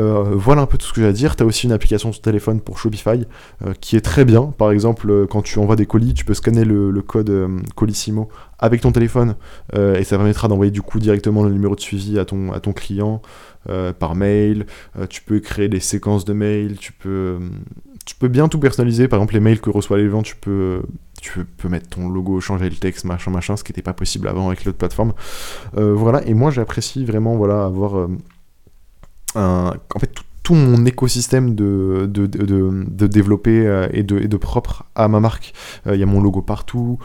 Euh, 0.00 0.24
voilà 0.34 0.62
un 0.62 0.66
peu 0.66 0.78
tout 0.78 0.86
ce 0.86 0.92
que 0.92 1.00
j'ai 1.00 1.06
à 1.06 1.12
dire. 1.12 1.36
T'as 1.36 1.44
aussi 1.44 1.66
une 1.66 1.72
application 1.72 2.12
sur 2.12 2.22
téléphone 2.22 2.60
pour 2.60 2.78
Shopify 2.78 3.26
euh, 3.64 3.72
qui 3.80 3.96
est 3.96 4.00
très 4.00 4.24
bien. 4.24 4.52
Par 4.58 4.70
exemple, 4.70 5.10
euh, 5.10 5.26
quand 5.26 5.42
tu 5.42 5.58
envoies 5.58 5.76
des 5.76 5.86
colis, 5.86 6.14
tu 6.14 6.24
peux 6.24 6.34
scanner 6.34 6.64
le, 6.64 7.02
code 7.02 7.50
Colissimo 7.74 8.28
avec 8.58 8.80
ton 8.80 8.92
téléphone 8.92 9.34
et 9.74 10.04
ça 10.04 10.16
permettra 10.16 10.46
d'envoyer 10.46 10.70
du 10.70 10.82
coup 10.82 11.00
directement 11.00 11.42
le 11.42 11.50
numéro 11.50 11.74
de 11.74 11.80
suivi 11.80 12.16
à 12.20 12.24
ton, 12.24 12.52
à 12.52 12.60
ton 12.60 12.72
client 12.72 13.20
par 13.98 14.14
mail. 14.14 14.66
tu 15.08 15.20
peux 15.22 15.40
créer 15.40 15.68
des 15.68 15.80
séquences 15.80 16.24
de 16.24 16.32
mails, 16.32 16.76
tu 16.78 16.92
peux 16.92 17.40
tu 18.04 18.14
peux 18.14 18.28
bien 18.28 18.48
tout 18.48 18.58
personnaliser. 18.58 19.08
Par 19.08 19.18
exemple, 19.18 19.34
les 19.34 19.40
mails 19.40 19.60
que 19.60 19.70
reçoit 19.70 19.98
gens, 20.08 20.22
tu 20.22 20.36
peux, 20.36 20.82
tu 21.20 21.44
peux 21.44 21.68
mettre 21.68 21.88
ton 21.88 22.08
logo, 22.08 22.40
changer 22.40 22.68
le 22.68 22.76
texte, 22.76 23.04
machin, 23.04 23.30
machin, 23.30 23.56
ce 23.56 23.64
qui 23.64 23.72
n'était 23.72 23.82
pas 23.82 23.92
possible 23.92 24.28
avant 24.28 24.48
avec 24.48 24.64
l'autre 24.64 24.78
plateforme. 24.78 25.12
Euh, 25.76 25.94
voilà, 25.94 26.26
et 26.26 26.34
moi 26.34 26.50
j'apprécie 26.50 27.04
vraiment 27.04 27.36
voilà, 27.36 27.64
avoir 27.64 27.96
euh, 27.96 28.08
un, 29.34 29.74
en 29.94 29.98
fait 29.98 30.08
tout, 30.08 30.24
tout 30.42 30.54
mon 30.54 30.84
écosystème 30.86 31.54
de, 31.54 32.08
de, 32.10 32.26
de, 32.26 32.84
de 32.86 33.06
développer 33.06 33.66
euh, 33.66 33.88
et, 33.92 34.02
de, 34.02 34.18
de 34.18 34.36
propre 34.36 34.84
à 34.94 35.08
ma 35.08 35.20
marque. 35.20 35.52
Il 35.86 35.96
y 35.96 36.02
a 36.02 36.06
mon 36.06 36.20
logo 36.20 36.42
partout. 36.42 36.98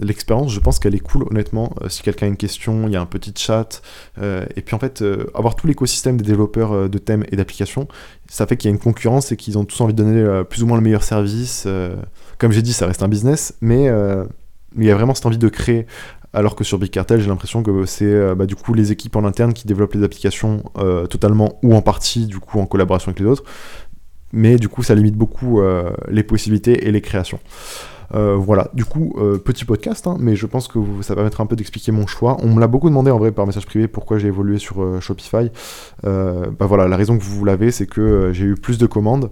L'expérience, 0.00 0.52
je 0.52 0.60
pense 0.60 0.78
qu'elle 0.78 0.94
est 0.94 1.00
cool, 1.00 1.24
honnêtement. 1.30 1.74
si 1.88 2.02
quelqu'un 2.02 2.26
a 2.26 2.28
une 2.28 2.36
question, 2.36 2.86
il 2.86 2.92
y 2.92 2.96
a 2.96 3.00
un 3.00 3.06
petit 3.06 3.32
chat. 3.36 3.82
et 4.20 4.62
puis 4.62 4.74
en 4.74 4.78
fait, 4.78 5.04
avoir 5.34 5.54
tout 5.54 5.66
l'écosystème 5.66 6.16
des 6.16 6.24
développeurs 6.24 6.88
de 6.88 6.98
thèmes 6.98 7.24
et 7.30 7.36
d'applications, 7.36 7.88
ça 8.28 8.46
fait 8.46 8.56
qu'il 8.56 8.70
y 8.70 8.72
a 8.72 8.74
une 8.74 8.80
concurrence 8.80 9.32
et 9.32 9.36
qu'ils 9.36 9.58
ont 9.58 9.64
tous 9.64 9.80
envie 9.80 9.94
de 9.94 10.02
donner 10.02 10.44
plus 10.44 10.62
ou 10.62 10.66
moins 10.66 10.76
le 10.76 10.82
meilleur 10.82 11.02
service. 11.02 11.66
comme 12.38 12.52
j'ai 12.52 12.62
dit, 12.62 12.72
ça 12.72 12.86
reste 12.86 13.02
un 13.02 13.08
business, 13.08 13.54
mais 13.60 13.90
il 14.76 14.84
y 14.84 14.90
a 14.90 14.94
vraiment 14.94 15.14
cette 15.14 15.26
envie 15.26 15.38
de 15.38 15.48
créer 15.48 15.86
alors 16.34 16.56
que 16.56 16.64
sur 16.64 16.78
Big 16.78 16.90
Cartel, 16.90 17.20
j'ai 17.20 17.28
l'impression 17.28 17.62
que 17.62 17.84
c'est 17.84 18.04
euh, 18.04 18.34
bah, 18.34 18.46
du 18.46 18.56
coup 18.56 18.72
les 18.72 18.90
équipes 18.90 19.16
en 19.16 19.24
interne 19.24 19.52
qui 19.52 19.66
développent 19.66 19.94
les 19.94 20.02
applications 20.02 20.62
euh, 20.78 21.06
totalement 21.06 21.58
ou 21.62 21.74
en 21.74 21.82
partie, 21.82 22.26
du 22.26 22.38
coup 22.38 22.58
en 22.58 22.66
collaboration 22.66 23.10
avec 23.10 23.20
les 23.20 23.26
autres. 23.26 23.44
Mais 24.32 24.56
du 24.56 24.70
coup, 24.70 24.82
ça 24.82 24.94
limite 24.94 25.14
beaucoup 25.14 25.60
euh, 25.60 25.90
les 26.08 26.22
possibilités 26.22 26.88
et 26.88 26.92
les 26.92 27.02
créations. 27.02 27.38
voilà, 28.14 28.70
du 28.74 28.84
coup, 28.84 29.18
petit 29.44 29.64
podcast, 29.64 30.06
hein, 30.06 30.16
mais 30.20 30.36
je 30.36 30.46
pense 30.46 30.68
que 30.68 30.78
ça 31.00 31.14
permettra 31.14 31.42
un 31.44 31.46
peu 31.46 31.56
d'expliquer 31.56 31.92
mon 31.92 32.06
choix. 32.06 32.36
On 32.42 32.48
me 32.48 32.60
l'a 32.60 32.66
beaucoup 32.66 32.88
demandé 32.88 33.10
en 33.10 33.18
vrai 33.18 33.32
par 33.32 33.46
message 33.46 33.64
privé 33.64 33.88
pourquoi 33.88 34.18
j'ai 34.18 34.28
évolué 34.28 34.58
sur 34.58 35.00
Shopify. 35.02 35.50
bah 36.02 36.66
voilà, 36.66 36.88
la 36.88 36.96
raison 36.96 37.16
que 37.16 37.22
vous 37.22 37.44
l'avez, 37.44 37.70
c'est 37.70 37.86
que 37.86 38.30
j'ai 38.32 38.44
eu 38.44 38.54
plus 38.54 38.76
de 38.76 38.86
commandes, 38.86 39.30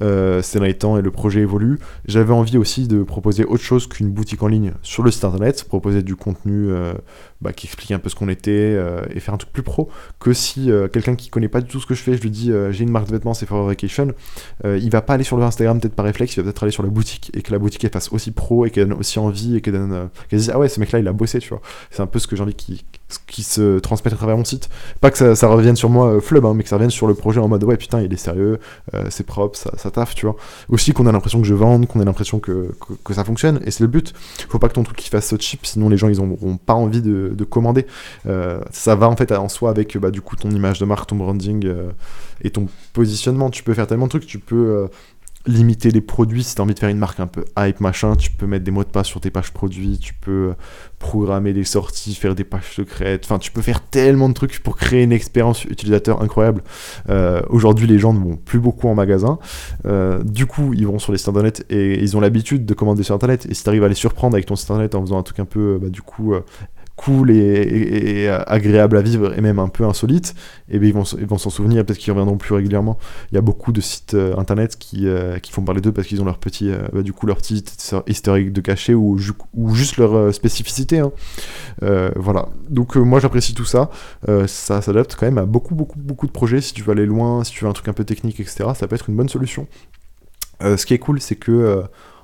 euh, 0.00 0.42
ces 0.42 0.58
derniers 0.58 0.74
temps 0.74 0.96
et 0.96 1.02
le 1.02 1.10
projet 1.10 1.40
évolue. 1.40 1.78
J'avais 2.06 2.32
envie 2.32 2.56
aussi 2.56 2.88
de 2.88 3.02
proposer 3.02 3.44
autre 3.44 3.62
chose 3.62 3.86
qu'une 3.86 4.10
boutique 4.10 4.42
en 4.42 4.48
ligne 4.48 4.72
sur 4.82 5.02
le 5.02 5.10
site 5.10 5.24
internet, 5.24 5.64
proposer 5.64 6.02
du 6.02 6.16
contenu 6.16 6.70
euh, 6.70 6.94
bah, 7.40 7.52
qui 7.52 7.66
explique 7.66 7.90
un 7.92 7.98
peu 7.98 8.08
ce 8.08 8.14
qu'on 8.14 8.28
était 8.28 8.50
euh, 8.50 9.02
et 9.10 9.20
faire 9.20 9.34
un 9.34 9.38
truc 9.38 9.52
plus 9.52 9.62
pro 9.62 9.90
que 10.18 10.32
si 10.32 10.70
quelqu'un 10.92 11.14
qui 11.14 11.28
connaît 11.28 11.48
pas 11.48 11.60
du 11.60 11.68
tout 11.68 11.80
ce 11.80 11.86
que 11.86 11.94
je 11.94 12.02
fais, 12.02 12.16
je 12.16 12.22
lui 12.22 12.30
dis 12.30 12.50
j'ai 12.70 12.84
une 12.84 12.90
marque 12.90 13.06
de 13.06 13.12
vêtements, 13.12 13.34
c'est 13.34 13.46
For 13.46 13.64
Vacation, 13.64 14.08
il 14.64 14.90
va 14.90 15.02
pas 15.02 15.14
aller 15.14 15.24
sur 15.24 15.36
le 15.36 15.42
Instagram 15.42 15.80
peut-être 15.80 15.94
par 15.94 16.04
réflexe, 16.04 16.34
il 16.34 16.40
va 16.40 16.44
peut-être 16.44 16.62
aller 16.62 16.72
sur 16.72 16.82
la 16.82 16.88
boutique 16.88 17.30
et 17.34 17.42
que 17.42 17.52
la 17.52 17.58
boutique 17.58 17.84
elle 17.84 17.90
fasse 17.90 18.12
aussi 18.12 18.30
pro 18.30 18.66
et 18.66 18.70
qu'elle 18.70 18.88
donne 18.88 18.98
aussi 18.98 19.18
envie 19.18 19.56
et 19.56 19.60
qu'elle 19.60 19.74
donne 19.74 20.08
dise 20.30 20.50
ah 20.54 20.58
ouais 20.58 20.68
ce 20.68 20.80
mec 20.80 20.92
là 20.92 20.98
il 20.98 21.08
a 21.08 21.12
bossé 21.12 21.38
tu 21.38 21.48
vois. 21.48 21.60
C'est 21.90 22.02
un 22.02 22.06
peu 22.06 22.18
ce 22.18 22.26
que 22.26 22.36
j'ai 22.36 22.42
envie 22.42 22.54
qui, 23.26 23.42
se 23.42 23.78
transmette 23.80 24.14
à 24.14 24.16
travers 24.16 24.36
mon 24.36 24.44
site. 24.44 24.68
Pas 25.00 25.10
que 25.10 25.34
ça, 25.34 25.46
revienne 25.48 25.76
sur 25.76 25.90
moi 25.90 26.20
flub, 26.20 26.44
hein, 26.44 26.54
mais 26.54 26.62
que 26.62 26.68
ça 26.68 26.76
revienne 26.76 26.90
sur 26.90 27.06
le 27.06 27.14
projet 27.14 27.40
en 27.40 27.48
mode 27.48 27.64
ouais 27.64 27.76
putain 27.76 28.00
il 28.00 28.12
est 28.12 28.16
sérieux, 28.16 28.58
c'est 29.10 29.26
propre, 29.26 29.58
ça, 29.58 29.72
ça 29.76 29.90
taffe, 29.90 30.14
tu 30.14 30.26
vois. 30.26 30.36
Aussi 30.68 30.92
qu'on 30.92 31.06
a 31.06 31.12
l'impression 31.12 31.40
que 31.40 31.46
je 31.46 31.54
vende, 31.54 31.86
qu'on 31.86 32.00
ait 32.00 32.04
l'impression 32.04 32.38
que, 32.38 32.70
ça 33.10 33.24
fonctionne, 33.24 33.60
et 33.64 33.70
c'est 33.70 33.82
le 33.82 33.88
but. 33.88 34.14
Faut 34.48 34.58
pas 34.58 34.68
que 34.68 34.74
ton 34.74 34.82
truc 34.82 35.00
fasse 35.00 35.34
cheap, 35.38 35.66
sinon 35.66 35.88
les 35.88 35.96
gens 35.96 36.08
ils 36.08 36.20
auront 36.20 36.56
pas 36.56 36.74
envie 36.74 37.02
de, 37.02 37.32
de 37.34 37.44
commander. 37.44 37.86
Euh, 38.26 38.60
ça 38.70 38.94
va 38.94 39.08
en 39.08 39.16
fait 39.16 39.32
en 39.32 39.48
soi 39.48 39.70
avec 39.70 39.96
bah, 39.98 40.10
du 40.10 40.20
coup 40.20 40.36
ton 40.36 40.50
image 40.50 40.78
de 40.78 40.84
marque, 40.84 41.08
ton 41.08 41.16
branding 41.16 41.66
euh, 41.66 41.90
et 42.42 42.50
ton 42.50 42.66
positionnement. 42.92 43.50
Tu 43.50 43.62
peux 43.62 43.74
faire 43.74 43.86
tellement 43.86 44.06
de 44.06 44.10
trucs, 44.10 44.26
tu 44.26 44.38
peux 44.38 44.56
euh, 44.56 44.86
limiter 45.46 45.90
les 45.90 46.00
produits 46.00 46.44
si 46.44 46.54
tu 46.54 46.60
as 46.60 46.64
envie 46.64 46.74
de 46.74 46.78
faire 46.78 46.88
une 46.88 46.98
marque 46.98 47.20
un 47.20 47.26
peu 47.26 47.44
hype 47.58 47.80
machin 47.80 48.14
tu 48.14 48.30
peux 48.30 48.46
mettre 48.46 48.64
des 48.64 48.70
mots 48.70 48.84
de 48.84 48.88
passe 48.88 49.08
sur 49.08 49.20
tes 49.20 49.30
pages 49.30 49.52
produits 49.52 49.98
tu 49.98 50.14
peux 50.14 50.54
programmer 50.98 51.52
des 51.52 51.64
sorties 51.64 52.14
faire 52.14 52.34
des 52.34 52.44
pages 52.44 52.74
secrètes. 52.74 53.24
Enfin 53.24 53.38
tu 53.38 53.50
peux 53.50 53.60
faire 53.60 53.80
tellement 53.82 54.28
de 54.28 54.34
trucs 54.34 54.62
pour 54.62 54.76
créer 54.76 55.02
une 55.02 55.12
expérience 55.12 55.64
utilisateur 55.64 56.22
incroyable. 56.22 56.62
Euh, 57.08 57.42
aujourd'hui 57.50 57.86
les 57.86 57.98
gens 57.98 58.12
ne 58.12 58.20
vont 58.20 58.36
plus 58.36 58.60
beaucoup 58.60 58.88
en 58.88 58.94
magasin. 58.94 59.38
Euh, 59.84 60.22
du 60.22 60.46
coup 60.46 60.72
ils 60.74 60.86
vont 60.86 60.98
sur 60.98 61.12
les 61.12 61.18
sites 61.18 61.28
internet 61.28 61.66
et 61.70 62.00
ils 62.00 62.16
ont 62.16 62.20
l'habitude 62.20 62.64
de 62.64 62.74
commander 62.74 63.02
sur 63.02 63.14
internet. 63.14 63.46
Et 63.50 63.54
si 63.54 63.64
tu 63.64 63.70
à 63.70 63.88
les 63.88 63.94
surprendre 63.94 64.36
avec 64.36 64.46
ton 64.46 64.56
site 64.56 64.70
internet 64.70 64.94
en 64.94 65.02
faisant 65.02 65.18
un 65.18 65.22
truc 65.22 65.40
un 65.40 65.44
peu 65.44 65.78
bah, 65.82 65.88
du 65.88 66.02
coup 66.02 66.34
euh, 66.34 66.44
cool 67.04 67.30
et, 67.30 68.28
agréable 68.28 68.96
à 68.96 69.02
vivre 69.02 69.36
et 69.36 69.40
même 69.40 69.58
un 69.58 69.68
peu 69.68 69.84
insolite, 69.84 70.34
et 70.68 70.78
bien 70.78 70.88
ils 70.88 70.94
vont 70.94 71.04
ils 71.18 71.26
vont 71.26 71.38
s'en 71.38 71.50
souvenir, 71.50 71.84
peut-être 71.84 71.98
qu'ils 71.98 72.12
reviendront 72.12 72.36
plus 72.36 72.54
régulièrement. 72.54 72.98
Il 73.30 73.34
y 73.34 73.38
a 73.38 73.40
beaucoup 73.40 73.72
de 73.72 73.80
sites 73.80 74.14
euh, 74.14 74.36
internet 74.36 74.76
qui, 74.78 75.06
euh, 75.06 75.38
qui 75.38 75.52
font 75.52 75.62
parler 75.62 75.80
d'eux 75.80 75.92
parce 75.92 76.06
qu'ils 76.06 76.20
ont 76.22 76.24
leur 76.24 76.38
petit, 76.38 76.70
euh, 76.70 76.78
bah, 76.92 77.02
du 77.02 77.12
coup 77.12 77.26
leur 77.26 77.36
petit 77.36 77.64
historique 78.06 78.52
de 78.52 78.60
cachet 78.60 78.94
ou, 78.94 79.18
ou 79.54 79.74
juste 79.74 79.96
leur 79.96 80.32
spécificité. 80.34 81.00
Hein. 81.00 81.12
voilà. 82.16 82.48
Donc 82.68 82.96
moi 82.96 83.20
j'apprécie 83.20 83.54
tout 83.54 83.64
ça. 83.64 83.90
ça 84.46 84.80
s'adapte 84.82 85.16
quand 85.18 85.26
même 85.26 85.38
à 85.38 85.46
beaucoup 85.46 85.74
beaucoup 85.74 85.98
beaucoup 85.98 86.26
de 86.26 86.32
projets. 86.32 86.60
Si 86.60 86.74
tu 86.74 86.82
veux 86.82 86.92
aller 86.92 87.06
loin, 87.06 87.44
si 87.44 87.52
tu 87.52 87.64
veux 87.64 87.70
un 87.70 87.72
truc 87.72 87.88
un 87.88 87.92
peu 87.92 88.04
technique, 88.04 88.40
etc. 88.40 88.70
Ça 88.74 88.86
peut 88.86 88.94
être 88.94 89.08
une 89.08 89.16
bonne 89.16 89.28
solution. 89.28 89.66
ce 90.60 90.86
qui 90.86 90.94
est 90.94 90.98
cool, 90.98 91.20
c'est 91.20 91.36
que 91.36 91.82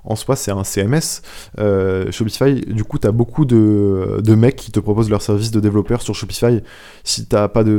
en 0.08 0.16
soi, 0.16 0.36
c'est 0.36 0.50
un 0.50 0.64
CMS. 0.64 1.22
Euh, 1.58 2.10
Shopify, 2.10 2.60
du 2.62 2.82
coup, 2.84 2.98
tu 2.98 3.06
as 3.06 3.12
beaucoup 3.12 3.44
de, 3.44 4.34
mecs 4.34 4.56
qui 4.56 4.72
te 4.72 4.80
proposent 4.80 5.10
leur 5.10 5.22
service 5.22 5.50
de 5.50 5.60
développeur 5.60 6.00
sur 6.02 6.14
Shopify. 6.14 6.62
Si 7.04 7.28
tu 7.28 7.36
n'as 7.36 7.48
pas 7.48 7.62
de, 7.62 7.78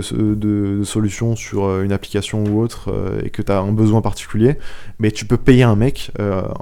solution 0.84 1.36
sur 1.36 1.66
euh, 1.66 1.84
une 1.84 1.92
application 1.92 2.44
ou 2.44 2.62
autre 2.62 2.92
euh, 2.92 3.22
et 3.24 3.30
que 3.32 3.42
tu 3.42 3.52
as 3.52 3.60
un 3.60 3.72
besoin 3.72 4.02
particulier, 4.02 4.58
mais 5.00 5.12
tu 5.12 5.26
peux 5.26 5.38
payer 5.38 5.64
un 5.64 5.76
mec 5.76 6.12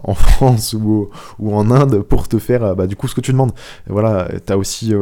en 0.03 0.13
France 0.15 0.74
ou, 0.74 1.09
ou, 1.39 1.53
en 1.53 1.69
Inde 1.69 2.01
pour 2.01 2.27
te 2.27 2.39
faire 2.39 2.75
bah, 2.75 2.88
du 2.88 2.95
coup 2.95 3.07
ce 3.07 3.15
que 3.15 3.21
tu 3.21 3.31
demandes. 3.31 3.51
voilà, 3.88 4.29
tu 4.45 4.53
as 4.53 4.57
aussi 4.57 4.93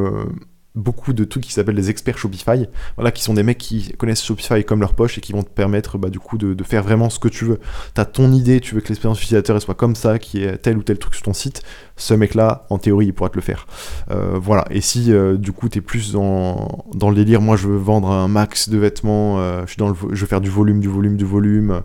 beaucoup 0.75 1.13
de 1.13 1.23
trucs 1.23 1.43
qui 1.43 1.53
s'appellent 1.53 1.75
des 1.75 1.89
experts 1.89 2.17
Shopify, 2.17 2.67
voilà, 2.95 3.11
qui 3.11 3.23
sont 3.23 3.33
des 3.33 3.43
mecs 3.43 3.57
qui 3.57 3.93
connaissent 3.93 4.23
Shopify 4.23 4.63
comme 4.63 4.81
leur 4.81 4.93
poche 4.93 5.17
et 5.17 5.21
qui 5.21 5.31
vont 5.31 5.43
te 5.43 5.49
permettre 5.49 5.97
bah, 5.97 6.09
du 6.09 6.19
coup 6.19 6.37
de, 6.37 6.63
faire 6.63 6.83
vraiment 6.83 7.09
ce 7.09 7.19
que 7.19 7.27
tu 7.27 7.45
veux. 7.45 7.59
Tu 7.93 8.01
as 8.01 8.05
ton 8.05 8.31
idée, 8.31 8.59
tu 8.59 8.75
veux 8.75 8.81
que 8.81 8.89
l'expérience 8.89 9.21
utilisateur 9.21 9.61
soit 9.61 9.75
comme 9.75 9.95
ça, 9.95 10.19
qui 10.19 10.43
est 10.43 10.57
tel 10.57 10.77
ou 10.77 10.83
tel 10.83 10.97
truc 10.97 11.13
sur 11.13 11.23
ton 11.23 11.33
site, 11.33 11.61
ce 11.95 12.13
mec-là, 12.13 12.65
en 12.69 12.77
théorie, 12.77 13.07
il 13.07 13.13
pourra 13.13 13.29
te 13.29 13.35
le 13.35 13.41
faire. 13.41 13.67
Euh, 14.11 14.37
voilà, 14.41 14.65
et 14.69 14.81
si 14.81 15.13
euh, 15.13 15.37
du 15.37 15.51
coup 15.51 15.69
tu 15.69 15.77
es 15.77 15.81
plus 15.81 16.11
dans, 16.11 16.85
dans, 16.93 17.09
le 17.09 17.15
délire, 17.15 17.41
moi 17.41 17.55
je 17.55 17.67
veux 17.67 17.77
vendre 17.77 18.11
un 18.11 18.27
max 18.27 18.69
de 18.69 18.77
vêtements, 18.77 19.39
euh, 19.39 19.63
je, 19.65 19.73
suis 19.73 19.81
veux 19.81 20.27
faire 20.27 20.41
du 20.41 20.49
volume, 20.49 20.79
du 20.79 20.89
volume, 20.89 21.15
du 21.15 21.25
volume, 21.25 21.81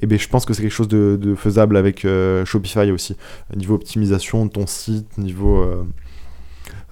et 0.00 0.06
bien 0.06 0.18
je 0.18 0.28
pense 0.28 0.44
que 0.44 0.54
c'est 0.54 0.62
quelque 0.62 0.72
chose 0.72 0.88
de 0.88 1.34
faisable 1.36 1.76
avec 1.76 2.06
Shopify 2.44 2.90
aussi. 2.90 3.16
Niveau 3.56 3.74
optimisation 3.74 4.46
de 4.46 4.50
ton 4.50 4.66
site, 4.66 5.18
niveau 5.18 5.64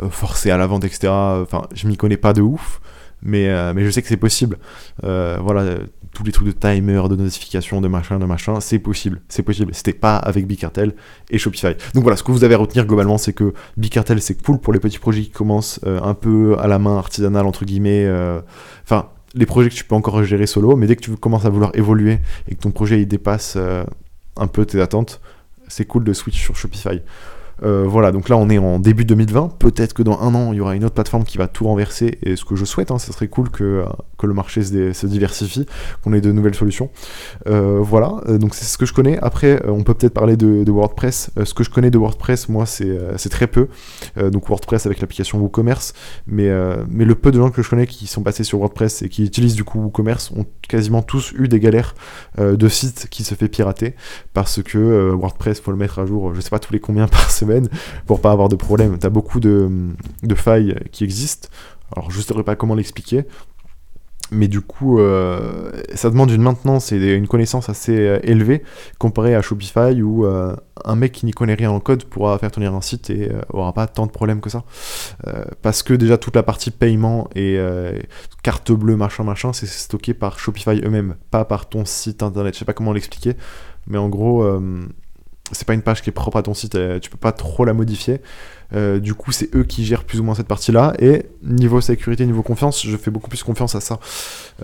euh, 0.02 0.08
forcé 0.08 0.50
à 0.50 0.56
la 0.56 0.66
vente, 0.66 0.84
etc. 0.84 1.08
Enfin, 1.08 1.62
je 1.74 1.86
m'y 1.86 1.96
connais 1.96 2.16
pas 2.16 2.32
de 2.32 2.42
ouf, 2.42 2.80
mais, 3.22 3.48
euh, 3.48 3.72
mais 3.74 3.84
je 3.84 3.90
sais 3.90 4.02
que 4.02 4.08
c'est 4.08 4.16
possible. 4.16 4.58
Euh, 5.04 5.38
voilà, 5.42 5.76
tous 6.12 6.24
les 6.24 6.32
trucs 6.32 6.46
de 6.46 6.52
timer, 6.52 7.02
de 7.08 7.16
notification, 7.16 7.80
de 7.80 7.88
machin, 7.88 8.18
de 8.18 8.24
machin, 8.24 8.60
c'est 8.60 8.78
possible, 8.78 9.20
c'est 9.28 9.42
possible. 9.42 9.74
C'était 9.74 9.92
pas 9.92 10.16
avec 10.16 10.46
Bicartel 10.46 10.94
et 11.30 11.38
Shopify. 11.38 11.74
Donc 11.94 12.02
voilà, 12.02 12.16
ce 12.16 12.22
que 12.22 12.32
vous 12.32 12.44
avez 12.44 12.54
à 12.54 12.58
retenir 12.58 12.86
globalement, 12.86 13.18
c'est 13.18 13.32
que 13.32 13.52
Bicartel 13.76 14.20
c'est 14.22 14.40
cool 14.42 14.58
pour 14.58 14.72
les 14.72 14.80
petits 14.80 14.98
projets 14.98 15.22
qui 15.22 15.30
commencent 15.30 15.80
un 15.84 16.14
peu 16.14 16.56
à 16.58 16.66
la 16.66 16.78
main 16.78 16.96
artisanale 16.96 17.46
entre 17.46 17.64
guillemets. 17.64 18.08
Enfin, 18.84 19.08
les 19.34 19.46
projets 19.46 19.68
que 19.68 19.74
tu 19.74 19.84
peux 19.84 19.94
encore 19.94 20.24
gérer 20.24 20.46
solo, 20.46 20.76
mais 20.76 20.86
dès 20.86 20.96
que 20.96 21.02
tu 21.02 21.14
commences 21.16 21.44
à 21.44 21.50
vouloir 21.50 21.70
évoluer 21.74 22.18
et 22.48 22.54
que 22.54 22.60
ton 22.60 22.70
projet 22.70 23.00
il 23.00 23.06
dépasse 23.06 23.56
un 24.36 24.46
peu 24.46 24.64
tes 24.64 24.80
attentes, 24.80 25.20
c'est 25.68 25.84
cool 25.84 26.04
de 26.04 26.12
switch 26.12 26.40
sur 26.40 26.56
Shopify. 26.56 27.00
Euh, 27.62 27.84
voilà, 27.86 28.12
donc 28.12 28.28
là 28.28 28.36
on 28.36 28.48
est 28.48 28.58
en 28.58 28.78
début 28.78 29.04
2020. 29.04 29.56
Peut-être 29.58 29.94
que 29.94 30.02
dans 30.02 30.20
un 30.20 30.34
an 30.34 30.52
il 30.52 30.58
y 30.58 30.60
aura 30.60 30.74
une 30.74 30.84
autre 30.84 30.94
plateforme 30.94 31.24
qui 31.24 31.38
va 31.38 31.48
tout 31.48 31.64
renverser. 31.64 32.18
Et 32.22 32.36
ce 32.36 32.44
que 32.44 32.56
je 32.56 32.64
souhaite, 32.64 32.90
hein, 32.90 32.98
ce 32.98 33.12
serait 33.12 33.28
cool 33.28 33.50
que, 33.50 33.64
euh, 33.64 33.84
le 34.22 34.34
marché 34.34 34.62
se, 34.62 35.06
diversifie, 35.06 35.66
qu'on 36.04 36.12
ait 36.12 36.20
de 36.20 36.30
nouvelles 36.30 36.54
solutions. 36.54 36.90
Euh, 37.48 37.78
voilà, 37.80 38.20
donc 38.38 38.54
c'est 38.54 38.66
ce 38.66 38.76
que 38.76 38.84
je 38.84 38.92
connais. 38.92 39.18
Après, 39.18 39.62
on 39.66 39.82
peut 39.82 39.94
peut-être 39.94 40.12
parler 40.12 40.36
de, 40.36 40.70
WordPress. 40.70 41.30
ce 41.42 41.54
que 41.54 41.64
je 41.64 41.70
connais 41.70 41.90
de 41.90 41.96
WordPress, 41.96 42.48
moi, 42.50 42.66
c'est 42.66 43.28
très 43.30 43.46
peu. 43.46 43.68
donc 44.30 44.48
WordPress 44.48 44.84
avec 44.84 45.00
l'application 45.00 45.38
WooCommerce. 45.38 45.94
Mais, 46.26 46.50
mais 46.90 47.06
le 47.06 47.14
peu 47.14 47.32
de 47.32 47.38
gens 47.38 47.50
que 47.50 47.62
je 47.62 47.70
connais 47.70 47.86
qui 47.86 48.06
sont 48.06 48.22
passés 48.22 48.44
sur 48.44 48.58
WordPress 48.58 49.00
et 49.02 49.08
qui 49.08 49.24
utilisent 49.24 49.54
du 49.54 49.64
coup 49.64 49.80
WooCommerce 49.80 50.32
ont 50.32 50.44
quasiment 50.68 51.00
tous 51.00 51.32
eu 51.32 51.48
des 51.48 51.58
galères 51.58 51.94
de 52.38 52.68
sites 52.68 53.08
qui 53.10 53.24
se 53.24 53.34
fait 53.34 53.48
pirater 53.48 53.94
parce 54.34 54.62
que 54.62 55.10
WordPress, 55.12 55.60
faut 55.60 55.70
le 55.70 55.78
mettre 55.78 55.98
à 55.98 56.04
jour, 56.04 56.34
je 56.34 56.40
sais 56.42 56.50
pas 56.50 56.58
tous 56.58 56.74
les 56.74 56.80
combien 56.80 57.06
par 57.08 57.30
semaine 57.30 57.49
pour 58.06 58.20
pas 58.20 58.32
avoir 58.32 58.48
de 58.48 58.56
problème. 58.56 58.98
Tu 58.98 59.06
as 59.06 59.10
beaucoup 59.10 59.40
de, 59.40 59.68
failles 60.34 60.76
qui 60.92 61.04
existent. 61.04 61.48
Alors 61.94 62.10
je 62.10 62.20
saurais 62.20 62.44
pas 62.44 62.56
comment 62.56 62.74
l'expliquer. 62.74 63.24
Mais 64.32 64.46
du 64.46 64.60
coup, 64.60 65.00
euh, 65.00 65.72
ça 65.94 66.08
demande 66.08 66.30
une 66.30 66.42
maintenance 66.42 66.92
et 66.92 67.14
une 67.14 67.26
connaissance 67.26 67.68
assez 67.68 67.96
euh, 67.96 68.20
élevée 68.22 68.62
comparé 68.98 69.34
à 69.34 69.42
Shopify 69.42 70.00
où 70.02 70.24
euh, 70.24 70.54
un 70.84 70.94
mec 70.94 71.12
qui 71.12 71.26
n'y 71.26 71.32
connaît 71.32 71.54
rien 71.54 71.70
en 71.70 71.80
code 71.80 72.04
pourra 72.04 72.38
faire 72.38 72.52
tenir 72.52 72.72
un 72.72 72.80
site 72.80 73.10
et 73.10 73.30
aura 73.52 73.72
pas 73.72 73.88
tant 73.88 74.06
de 74.06 74.12
problèmes 74.12 74.40
que 74.40 74.48
ça. 74.48 74.62
parce 75.62 75.82
que 75.82 75.94
déjà 75.94 76.16
toute 76.16 76.36
la 76.36 76.42
partie 76.42 76.70
paiement 76.70 77.28
et 77.34 77.58
carte 78.42 78.72
bleue, 78.72 78.96
machin, 78.96 79.24
machin, 79.24 79.52
c'est 79.52 79.66
stocké 79.66 80.14
par 80.14 80.38
Shopify 80.38 80.80
eux-mêmes, 80.82 81.16
pas 81.30 81.44
par 81.44 81.68
ton 81.68 81.84
site 81.84 82.22
internet. 82.22 82.54
Je 82.54 82.60
sais 82.60 82.64
pas 82.64 82.72
comment 82.72 82.92
l'expliquer, 82.92 83.34
mais 83.86 83.98
en 83.98 84.08
gros, 84.08 84.44
c'est 85.52 85.66
pas 85.66 85.74
une 85.74 85.82
page 85.82 86.02
qui 86.02 86.10
est 86.10 86.12
propre 86.12 86.36
à 86.36 86.42
ton 86.42 86.54
site, 86.54 86.74
euh, 86.74 86.98
tu 86.98 87.10
peux 87.10 87.16
pas 87.16 87.32
trop 87.32 87.64
la 87.64 87.72
modifier. 87.72 88.20
Euh, 88.72 89.00
du 89.00 89.14
coup, 89.14 89.32
c'est 89.32 89.52
eux 89.56 89.64
qui 89.64 89.84
gèrent 89.84 90.04
plus 90.04 90.20
ou 90.20 90.22
moins 90.22 90.36
cette 90.36 90.46
partie-là. 90.46 90.94
Et 91.00 91.26
niveau 91.42 91.80
sécurité, 91.80 92.24
niveau 92.24 92.44
confiance, 92.44 92.86
je 92.86 92.96
fais 92.96 93.10
beaucoup 93.10 93.28
plus 93.28 93.42
confiance 93.42 93.74
à 93.74 93.80
ça. 93.80 93.98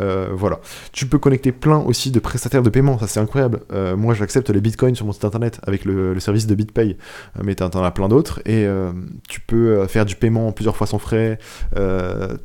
Euh, 0.01 0.29
voilà. 0.33 0.61
Tu 0.93 1.07
peux 1.07 1.19
connecter 1.19 1.51
plein 1.51 1.79
aussi 1.79 2.13
de 2.13 2.21
prestataires 2.21 2.63
de 2.63 2.71
paiement, 2.71 3.01
ça 3.01 3.09
c'est 3.09 3.19
incroyable. 3.19 3.63
moi, 3.97 4.15
j'accepte 4.15 4.51
les 4.51 4.61
bitcoins 4.61 4.95
sur 4.95 5.07
mon 5.07 5.13
site 5.13 5.25
internet 5.25 5.61
avec 5.67 5.85
le, 5.85 6.19
service 6.21 6.47
de 6.47 6.55
BitPay, 6.55 6.97
mais 7.43 7.57
t'en 7.57 7.83
as 7.83 7.91
plein 7.91 8.09
d'autres. 8.09 8.41
Et 8.47 8.67
tu 9.29 9.41
peux 9.41 9.87
faire 9.89 10.05
du 10.05 10.15
paiement 10.15 10.53
plusieurs 10.53 10.77
fois 10.77 10.87
sans 10.87 10.99
frais. 10.99 11.39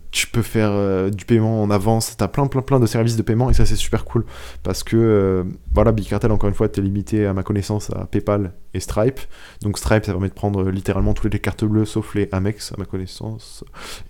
tu 0.09 0.27
peux 0.27 0.41
faire 0.41 1.11
du 1.11 1.25
paiement 1.25 1.61
en 1.61 1.69
avance. 1.69 2.17
T'as 2.17 2.27
plein, 2.27 2.47
plein, 2.47 2.61
plein 2.61 2.79
de 2.79 2.87
services 2.87 3.17
de 3.17 3.21
paiement 3.21 3.51
et 3.51 3.53
ça 3.53 3.65
c'est 3.65 3.75
super 3.75 4.03
cool 4.05 4.25
parce 4.63 4.83
que 4.83 5.45
voilà, 5.73 5.91
Bicartel 5.91 6.31
encore 6.31 6.49
une 6.49 6.55
fois, 6.55 6.69
t'es 6.69 6.81
limité 6.81 7.25
à 7.25 7.33
ma 7.33 7.43
connaissance 7.43 7.91
à 7.91 8.05
PayPal 8.05 8.30
et 8.73 8.79
Stripe. 8.79 9.19
Donc 9.61 9.77
Stripe, 9.77 10.05
ça 10.05 10.11
permet 10.11 10.29
de 10.29 10.33
prendre 10.33 10.69
littéralement 10.69 11.13
toutes 11.13 11.33
les 11.33 11.39
cartes 11.39 11.65
bleues 11.65 11.85
sauf 11.85 12.15
les 12.15 12.29
Amex, 12.31 12.71
à 12.71 12.75
ma 12.77 12.85
connaissance. 12.85 13.63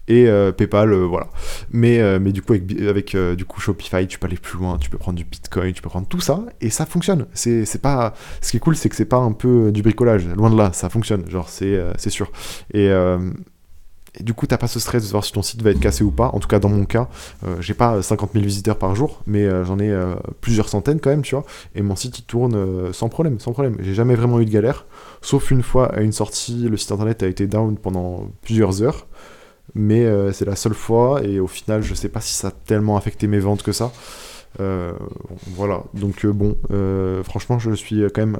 Et 0.07 0.27
euh, 0.27 0.51
PayPal, 0.51 0.93
euh, 0.93 1.05
voilà. 1.05 1.27
Mais, 1.71 1.99
euh, 1.99 2.19
mais 2.19 2.31
du 2.31 2.41
coup, 2.41 2.53
avec, 2.53 3.15
du 3.15 3.45
coup 3.45 3.59
Shopify, 3.59 4.07
tu 4.07 4.19
peux 4.19 4.27
aller 4.27 4.37
plus 4.37 4.57
loin, 4.57 4.77
tu 4.77 4.89
peux 4.89 4.97
prendre 4.97 5.17
du 5.17 5.25
Bitcoin, 5.25 5.73
tu 5.73 5.81
peux 5.81 5.89
prendre 5.89 6.07
tout 6.07 6.21
ça, 6.21 6.43
et 6.59 6.69
ça 6.69 6.85
fonctionne. 6.85 7.25
C'est, 7.33 7.81
pas... 7.81 8.13
Ce 8.41 8.51
qui 8.51 8.57
est 8.57 8.59
cool, 8.59 8.75
c'est 8.75 8.89
que 8.89 8.95
c'est 8.95 9.05
pas 9.05 9.17
un 9.17 9.31
peu 9.31 9.71
du 9.71 9.81
bricolage. 9.81 10.27
Loin 10.27 10.49
de 10.49 10.57
là, 10.57 10.71
ça 10.73 10.89
fonctionne. 10.89 11.29
Genre, 11.29 11.49
c'est, 11.49 11.79
c'est 11.97 12.09
sûr. 12.09 12.31
Et 12.73 12.89
du 14.19 14.33
coup, 14.33 14.45
t'as 14.45 14.57
pas 14.57 14.67
ce 14.67 14.79
stress 14.79 15.03
de 15.03 15.07
savoir 15.07 15.23
si 15.23 15.31
ton 15.31 15.41
site 15.41 15.61
va 15.61 15.71
être 15.71 15.79
cassé 15.79 16.03
ou 16.03 16.11
pas. 16.11 16.29
En 16.33 16.39
tout 16.39 16.47
cas, 16.47 16.59
dans 16.59 16.69
mon 16.69 16.85
cas, 16.85 17.07
euh, 17.45 17.55
j'ai 17.61 17.73
pas 17.73 18.01
50 18.01 18.33
000 18.33 18.43
visiteurs 18.43 18.77
par 18.77 18.93
jour, 18.93 19.21
mais 19.25 19.45
euh, 19.45 19.63
j'en 19.63 19.79
ai 19.79 19.89
euh, 19.89 20.15
plusieurs 20.41 20.67
centaines 20.67 20.99
quand 20.99 21.09
même, 21.09 21.21
tu 21.21 21.35
vois. 21.35 21.45
Et 21.75 21.81
mon 21.81 21.95
site, 21.95 22.19
il 22.19 22.23
tourne 22.23 22.91
sans 22.93 23.07
problème, 23.07 23.39
sans 23.39 23.53
problème. 23.53 23.77
J'ai 23.79 23.93
jamais 23.93 24.15
vraiment 24.15 24.39
eu 24.41 24.45
de 24.45 24.51
galère. 24.51 24.85
Sauf 25.21 25.51
une 25.51 25.63
fois, 25.63 25.93
à 25.93 26.01
une 26.01 26.11
sortie, 26.11 26.67
le 26.67 26.75
site 26.75 26.91
internet 26.91 27.23
a 27.23 27.27
été 27.27 27.47
down 27.47 27.77
pendant 27.77 28.29
plusieurs 28.41 28.81
heures. 28.81 29.07
Mais 29.73 30.05
c'est 30.33 30.43
la 30.43 30.57
seule 30.57 30.73
fois, 30.73 31.23
et 31.23 31.39
au 31.39 31.47
final, 31.47 31.81
je 31.81 31.93
sais 31.93 32.09
pas 32.09 32.19
si 32.19 32.33
ça 32.33 32.49
a 32.49 32.51
tellement 32.51 32.97
affecté 32.97 33.27
mes 33.27 33.39
ventes 33.39 33.63
que 33.63 33.71
ça. 33.71 33.93
voilà, 34.59 35.83
donc 35.93 36.25
bon, 36.25 36.57
franchement, 37.23 37.59
je 37.59 37.71
suis 37.71 38.03
quand 38.13 38.25
même 38.25 38.39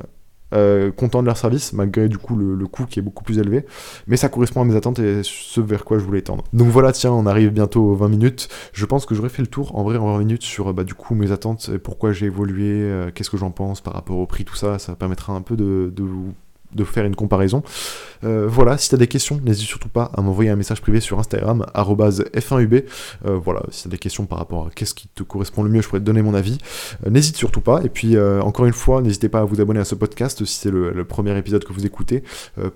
euh, 0.53 0.91
content 0.91 1.21
de 1.21 1.27
leur 1.27 1.37
service, 1.37 1.73
malgré 1.73 2.09
du 2.09 2.17
coup 2.17 2.35
le, 2.35 2.67
coût 2.67 2.85
qui 2.85 2.99
est 2.99 3.01
beaucoup 3.01 3.23
plus 3.23 3.39
élevé. 3.39 3.65
Mais 4.07 4.17
ça 4.17 4.29
correspond 4.29 4.61
à 4.61 4.65
mes 4.65 4.75
attentes 4.75 4.99
et 4.99 5.21
ce 5.23 5.61
vers 5.61 5.85
quoi 5.85 5.99
je 5.99 6.03
voulais 6.03 6.21
tendre. 6.21 6.43
Donc 6.53 6.67
voilà, 6.69 6.91
tiens, 6.91 7.11
on 7.11 7.25
arrive 7.25 7.51
bientôt 7.51 7.81
aux 7.81 7.95
20 7.95 8.09
minutes. 8.09 8.49
Je 8.73 8.85
pense 8.85 9.05
que 9.05 9.15
j'aurais 9.15 9.29
fait 9.29 9.41
le 9.41 9.47
tour 9.47 9.75
en 9.75 9.83
vrai 9.83 9.97
en 9.97 10.11
20 10.13 10.19
minutes 10.19 10.43
sur 10.43 10.73
bah, 10.73 10.83
du 10.83 10.93
coup 10.93 11.15
mes 11.15 11.31
attentes 11.31 11.69
et 11.73 11.79
pourquoi 11.79 12.11
j'ai 12.11 12.27
évolué, 12.27 12.69
euh, 12.69 13.11
qu'est-ce 13.13 13.29
que 13.29 13.37
j'en 13.37 13.51
pense 13.51 13.81
par 13.81 13.93
rapport 13.93 14.17
au 14.17 14.25
prix, 14.25 14.45
tout 14.45 14.55
ça. 14.55 14.79
Ça 14.79 14.95
permettra 14.95 15.33
un 15.33 15.41
peu 15.41 15.55
de, 15.55 15.91
de 15.95 16.03
vous 16.03 16.33
de 16.75 16.83
faire 16.83 17.05
une 17.05 17.15
comparaison. 17.15 17.63
Euh, 18.23 18.47
voilà, 18.47 18.77
si 18.77 18.89
tu 18.89 18.95
as 18.95 18.97
des 18.97 19.07
questions, 19.07 19.39
n'hésite 19.43 19.67
surtout 19.67 19.89
pas 19.89 20.11
à 20.15 20.21
m'envoyer 20.21 20.49
un 20.49 20.55
message 20.55 20.81
privé 20.81 20.99
sur 20.99 21.19
Instagram, 21.19 21.65
f1ub. 21.75 22.83
Euh, 23.25 23.37
voilà, 23.37 23.63
si 23.71 23.83
tu 23.83 23.87
as 23.87 23.91
des 23.91 23.97
questions 23.97 24.25
par 24.25 24.37
rapport 24.37 24.67
à 24.67 24.69
qu'est-ce 24.69 24.93
qui 24.93 25.07
te 25.07 25.23
correspond 25.23 25.63
le 25.63 25.69
mieux, 25.69 25.81
je 25.81 25.87
pourrais 25.87 25.99
te 25.99 26.05
donner 26.05 26.21
mon 26.21 26.33
avis. 26.33 26.57
Euh, 27.05 27.09
n'hésite 27.09 27.35
surtout 27.35 27.61
pas. 27.61 27.81
Et 27.83 27.89
puis, 27.89 28.17
encore 28.41 28.65
une 28.65 28.73
fois, 28.73 29.01
n'hésitez 29.01 29.29
pas 29.29 29.39
à 29.39 29.43
vous 29.43 29.61
abonner 29.61 29.79
à 29.79 29.85
ce 29.85 29.95
podcast 29.95 30.45
si 30.45 30.55
c'est 30.55 30.71
le, 30.71 31.03
premier 31.03 31.35
épisode 31.37 31.63
que 31.63 31.73
vous 31.73 31.85
écoutez. 31.85 32.23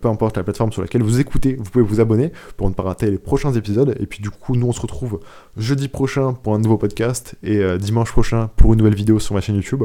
peu 0.02 0.08
importe 0.10 0.36
la 0.38 0.44
plateforme 0.44 0.72
sur 0.72 0.82
laquelle 0.82 1.04
vous 1.04 1.20
écoutez, 1.20 1.56
vous 1.56 1.64
pouvez 1.64 1.84
vous 1.84 2.00
abonner 2.00 2.32
pour 2.58 2.68
ne 2.68 2.74
pas 2.74 2.84
rater 2.84 3.10
les 3.10 3.18
prochains 3.18 3.54
épisodes. 3.54 3.96
Et 4.00 4.06
puis, 4.06 4.22
du 4.22 4.30
coup, 4.30 4.56
nous, 4.56 4.68
on 4.68 4.74
se 4.74 4.82
retrouve 4.82 5.20
jeudi 5.58 5.88
prochain 5.88 6.34
pour 6.34 6.56
un 6.56 6.60
nouveau 6.60 6.78
podcast 6.78 7.36
et 7.44 7.78
dimanche 7.78 8.12
prochain 8.12 8.50
pour 8.56 8.74
une 8.74 8.80
nouvelle 8.80 8.96
vidéo 8.96 9.20
sur 9.20 9.36
ma 9.36 9.42
chaîne 9.42 9.56
YouTube. 9.56 9.84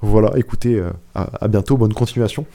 Voilà, 0.00 0.32
écoutez, 0.36 0.82
à 1.14 1.48
bientôt, 1.48 1.76
bonne 1.76 1.94
continuation. 1.94 2.46